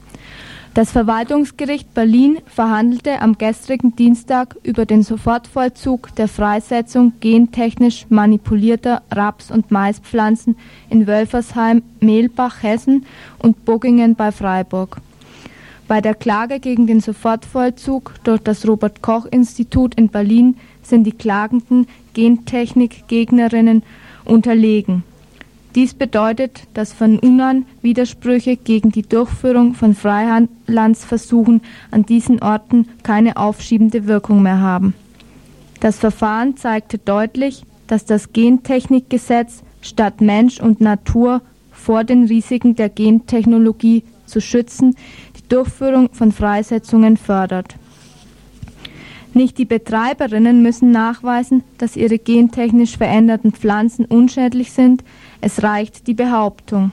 [0.75, 9.51] Das Verwaltungsgericht Berlin verhandelte am gestrigen Dienstag über den Sofortvollzug der Freisetzung gentechnisch manipulierter Raps-
[9.51, 10.59] und Maispflanzen
[10.91, 13.07] in Wölfersheim, Mehlbach, Hessen
[13.39, 15.01] und Boggingen bei Freiburg.
[15.89, 20.57] Bei der Klage gegen den Sofortvollzug durch das Robert Koch Institut in Berlin
[20.89, 23.82] sind die klagenden Gentechnik-Gegnerinnen
[24.24, 25.05] unterlegen.
[25.74, 31.61] Dies bedeutet, dass von UNAN Widersprüche gegen die Durchführung von Freilandsversuchen
[31.91, 34.95] an diesen Orten keine aufschiebende Wirkung mehr haben.
[35.80, 42.89] Das Verfahren zeigte deutlich, dass das Gentechnikgesetz statt Mensch und Natur vor den Risiken der
[42.89, 44.97] Gentechnologie zu schützen,
[45.36, 47.76] die Durchführung von Freisetzungen fördert.
[49.39, 55.05] Nicht die Betreiberinnen müssen nachweisen, dass ihre gentechnisch veränderten Pflanzen unschädlich sind,
[55.41, 56.91] es reicht die Behauptung.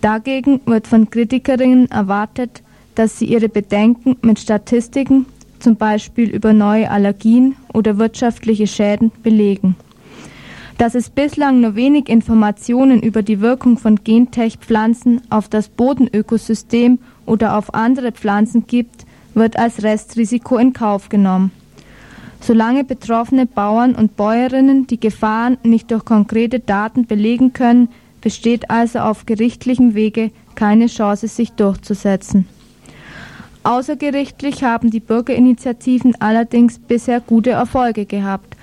[0.00, 2.62] Dagegen wird von Kritikerinnen erwartet,
[2.94, 5.26] dass sie ihre Bedenken mit Statistiken,
[5.58, 9.74] zum Beispiel über neue Allergien oder wirtschaftliche Schäden, belegen.
[10.78, 17.58] Dass es bislang nur wenig Informationen über die Wirkung von Gentech-Pflanzen auf das Bodenökosystem oder
[17.58, 19.04] auf andere Pflanzen gibt,
[19.34, 21.52] wird als Restrisiko in Kauf genommen.
[22.40, 27.88] Solange betroffene Bauern und Bäuerinnen die Gefahren nicht durch konkrete Daten belegen können,
[28.20, 32.46] besteht also auf gerichtlichem Wege keine Chance, sich durchzusetzen.
[33.62, 38.56] Außergerichtlich haben die Bürgerinitiativen allerdings bisher gute Erfolge gehabt.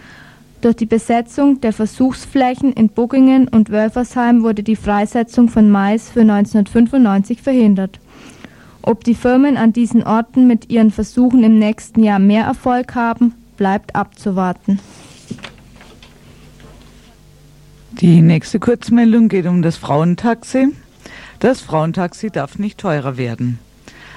[0.62, 6.22] Durch die Besetzung der Versuchsflächen in Buggingen und Wölfersheim wurde die Freisetzung von Mais für
[6.22, 8.00] 1995 verhindert.
[8.88, 13.34] Ob die Firmen an diesen Orten mit ihren Versuchen im nächsten Jahr mehr Erfolg haben,
[13.58, 14.80] bleibt abzuwarten.
[18.00, 20.70] Die nächste Kurzmeldung geht um das Frauentaxi.
[21.40, 23.60] Das Frauentaxi darf nicht teurer werden.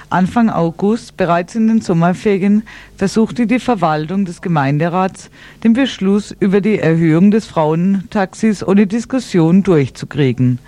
[0.09, 2.63] Anfang August, bereits in den Sommerferien,
[2.95, 5.29] versuchte die Verwaltung des Gemeinderats,
[5.65, 10.59] den Beschluss über die Erhöhung des Frauentaxis ohne Diskussion durchzukriegen.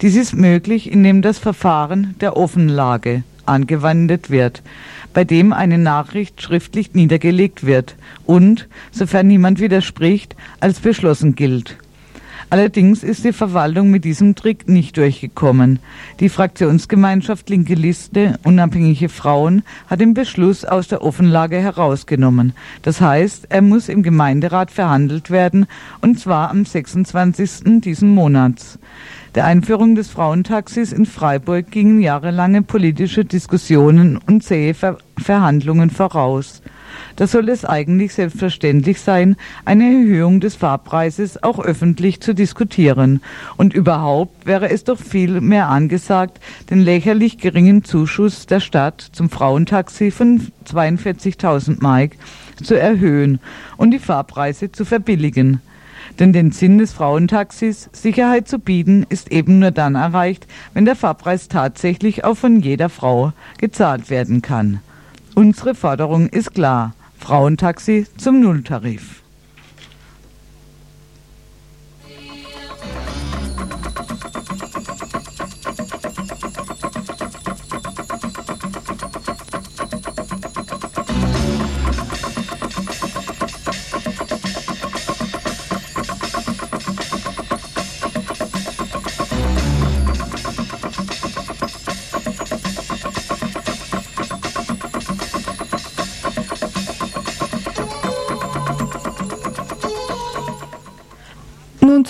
[0.00, 4.62] Dies ist möglich, indem das Verfahren der Offenlage angewendet wird
[5.18, 11.76] bei dem eine Nachricht schriftlich niedergelegt wird und, sofern niemand widerspricht, als beschlossen gilt.
[12.50, 15.80] Allerdings ist die Verwaltung mit diesem Trick nicht durchgekommen.
[16.18, 22.54] Die Fraktionsgemeinschaft Linke Liste Unabhängige Frauen hat den Beschluss aus der Offenlage herausgenommen.
[22.80, 25.66] Das heißt, er muss im Gemeinderat verhandelt werden,
[26.00, 27.82] und zwar am 26.
[27.82, 28.78] diesen Monats.
[29.34, 36.62] Der Einführung des Frauentaxis in Freiburg gingen jahrelange politische Diskussionen und zähe Ver Verhandlungen voraus.
[37.16, 43.20] Da soll es eigentlich selbstverständlich sein, eine Erhöhung des Fahrpreises auch öffentlich zu diskutieren.
[43.56, 49.30] Und überhaupt wäre es doch viel mehr angesagt, den lächerlich geringen Zuschuss der Stadt zum
[49.30, 52.12] Frauentaxi von 42.000 Mark
[52.62, 53.40] zu erhöhen
[53.76, 55.60] und die Fahrpreise zu verbilligen.
[56.18, 60.96] Denn den Sinn des Frauentaxis, Sicherheit zu bieten, ist eben nur dann erreicht, wenn der
[60.96, 64.80] Fahrpreis tatsächlich auch von jeder Frau gezahlt werden kann.
[65.38, 66.94] Unsere Forderung ist klar.
[67.16, 69.22] Frauentaxi zum Nulltarif.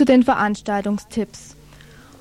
[0.08, 1.54] Den Veranstaltungstipps.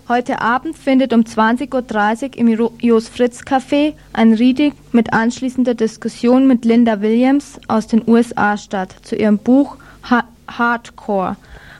[0.09, 6.47] Heute Abend findet um 20.30 Uhr im Jos Fritz Café ein Reading mit anschließender Diskussion
[6.47, 9.77] mit Linda Williams aus den USA statt zu ihrem Buch
[10.09, 11.35] ha Hardcore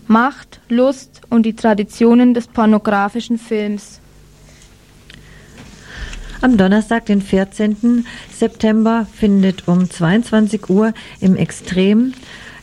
[0.07, 3.99] Macht, Lust und die Traditionen des pornografischen Films.
[6.41, 8.05] Am Donnerstag, den 14.
[8.31, 12.13] September, findet um 22 Uhr im Extrem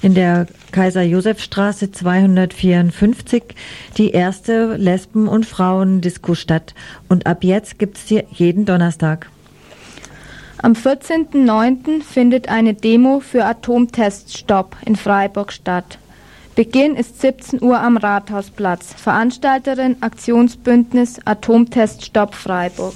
[0.04, 3.42] in der Kaiser-Josef-Straße 254
[3.96, 6.74] die erste Lesben- und Frauendisco statt.
[7.08, 9.30] Und ab jetzt gibt es sie jeden Donnerstag.
[10.58, 12.02] Am 14.09.
[12.02, 15.98] findet eine Demo für Atomteststopp in Freiburg statt.
[16.54, 18.92] Beginn ist 17 Uhr am Rathausplatz.
[18.94, 22.94] Veranstalterin Aktionsbündnis Atomteststopp Freiburg.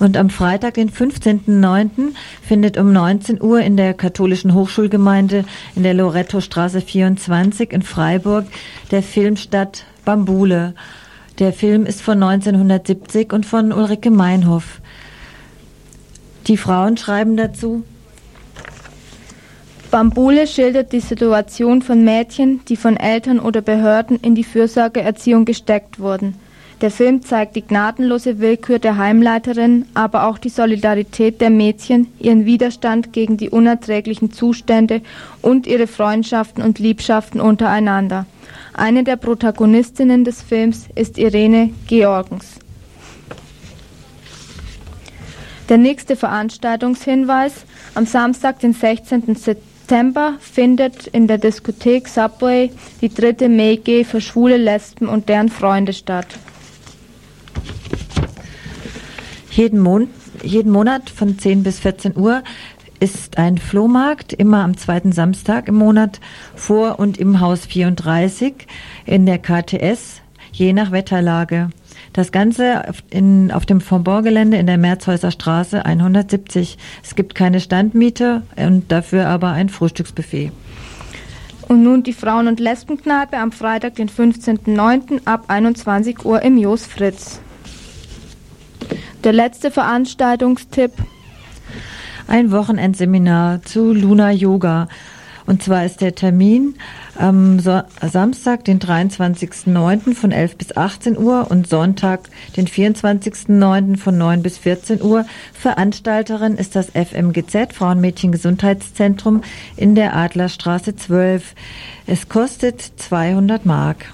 [0.00, 5.44] Und am Freitag, den 15.09., findet um 19 Uhr in der katholischen Hochschulgemeinde
[5.76, 8.46] in der Loretto-Straße 24 in Freiburg
[8.90, 10.74] der Film statt Bambule.
[11.38, 14.80] Der Film ist von 1970 und von Ulrike Meinhoff.
[16.46, 17.84] Die Frauen schreiben dazu,
[19.90, 25.98] Bambule schildert die Situation von Mädchen, die von Eltern oder Behörden in die Fürsorgeerziehung gesteckt
[25.98, 26.36] wurden.
[26.80, 32.46] Der Film zeigt die gnadenlose Willkür der Heimleiterin, aber auch die Solidarität der Mädchen, ihren
[32.46, 35.02] Widerstand gegen die unerträglichen Zustände
[35.42, 38.24] und ihre Freundschaften und Liebschaften untereinander.
[38.72, 42.54] Eine der Protagonistinnen des Films ist Irene Georgens.
[45.68, 49.36] Der nächste Veranstaltungshinweis am Samstag, den 16.
[49.36, 52.70] September, findet in der Diskothek Subway
[53.02, 56.26] die dritte Meige für schwule Lesben und deren Freunde statt.
[59.50, 60.08] Jeden, Mon
[60.42, 62.42] jeden Monat von 10 bis 14 Uhr
[63.00, 66.20] ist ein Flohmarkt, immer am zweiten Samstag im Monat
[66.54, 68.54] vor und im Haus 34
[69.06, 70.20] in der KTS,
[70.52, 71.70] je nach Wetterlage.
[72.12, 76.76] Das Ganze auf, in, auf dem Fondbord-Gelände in der Merzhäuser Straße 170.
[77.02, 80.52] Es gibt keine Standmiete und dafür aber ein Frühstücksbuffet.
[81.68, 85.20] Und nun die Frauen- und Lesbenkneipe am Freitag, den 15.09.
[85.24, 87.40] ab 21 Uhr im Jos Fritz.
[89.22, 90.92] Der letzte Veranstaltungstipp.
[92.26, 94.88] Ein Wochenendseminar zu Luna Yoga.
[95.44, 96.76] Und zwar ist der Termin
[97.16, 100.14] am Samstag, den 23.09.
[100.14, 103.98] von 11 bis 18 Uhr und Sonntag, den 24.09.
[103.98, 105.26] von 9 bis 14 Uhr.
[105.52, 109.42] Veranstalterin ist das FMGZ, Frauenmädchen Gesundheitszentrum
[109.76, 111.54] in der Adlerstraße 12.
[112.06, 114.06] Es kostet 200 Mark.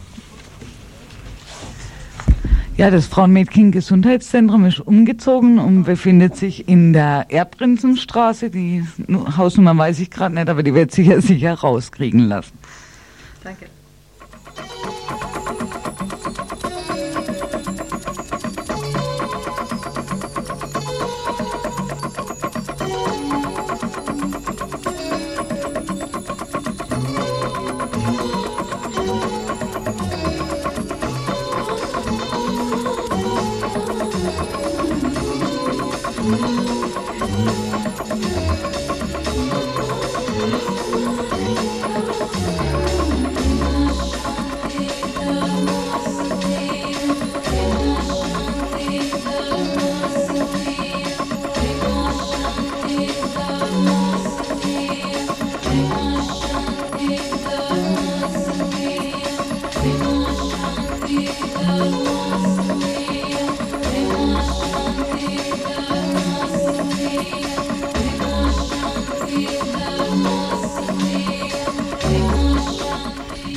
[2.77, 8.51] Ja, das Frauenmädchen Gesundheitszentrum ist umgezogen und befindet sich in der Erbprinzenstraße.
[8.51, 12.53] Die Hausnummer weiß ich gerade nicht, aber die wird sich ja sicher rauskriegen lassen.
[13.43, 13.69] Danke.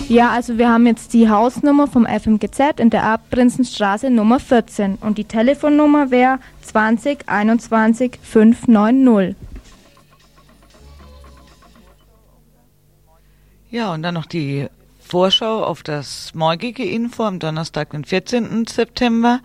[0.10, 5.20] Ja, also wir haben jetzt die Hausnummer vom FMGZ in der Erbprinzenstraße Nummer 14 und
[5.20, 9.36] die Telefonnummer wäre 20 21 590.
[13.70, 14.66] Ja, und dann noch die
[15.00, 18.66] Vorschau auf das morgige Info am Donnerstag, den 14.
[18.66, 19.42] September.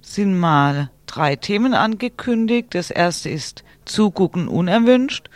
[0.00, 2.68] Es sind mal drei Themen angekündigt.
[2.70, 5.28] Das erste ist Zugucken unerwünscht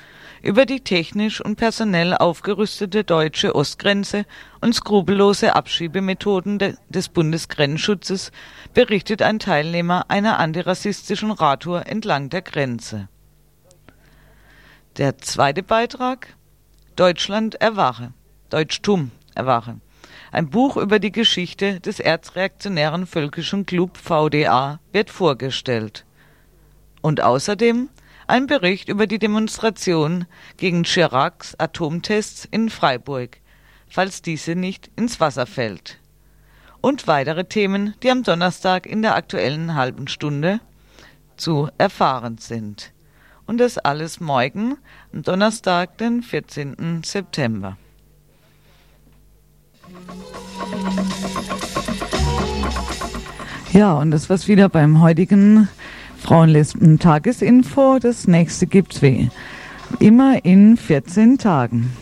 [0.49, 4.25] über die technisch und personell aufgerüstete deutsche Ostgrenze
[4.63, 8.33] und skrupellose Abschiebemethoden de des Bundesgrenzschutzes
[8.73, 13.09] berichtet ein Teilnehmer einer antirassistischen Radtour entlang der Grenze.
[14.97, 16.35] Der zweite Beitrag
[16.97, 18.15] Deutschland erwache,
[18.49, 19.77] Deutschtum erwache.
[20.33, 26.07] Ein Buch über die Geschichte des erzreaktionären Völkischen Club VDA wird vorgestellt.
[27.03, 27.91] Und außerdem
[28.29, 30.27] ein Bericht über die Demonstration
[30.59, 33.39] gegen Chiracs Atomtests in Freiburg,
[33.89, 35.99] falls diese nicht ins Wasser fällt.
[36.81, 40.61] Und weitere Themen, die am Donnerstag in der aktuellen halben Stunde
[41.37, 42.93] zu erfahren sind.
[43.47, 44.77] Und das alles morgen,
[45.13, 47.03] am Donnerstag, den 14.
[47.03, 47.79] September.
[53.73, 55.69] Ja, und das war's wieder beim heutigen
[56.21, 57.99] Frauenlesben Tagesinfo.
[57.99, 59.31] Das nächste gibt's wie
[60.01, 61.93] immer in 14 Tagen.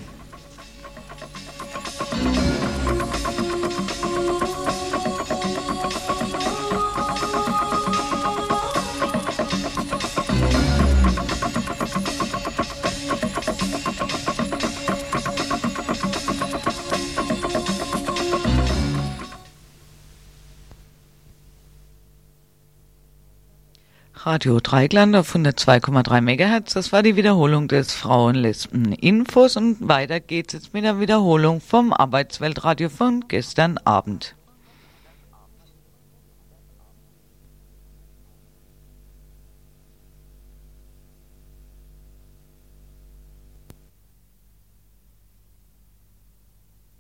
[24.26, 26.74] Radio Dreigland auf 102,3 MHz.
[26.74, 32.88] Das war die Wiederholung des Frauen-Lesben-Infos und weiter geht's jetzt mit der Wiederholung vom Arbeitsweltradio
[32.88, 34.35] von gestern Abend.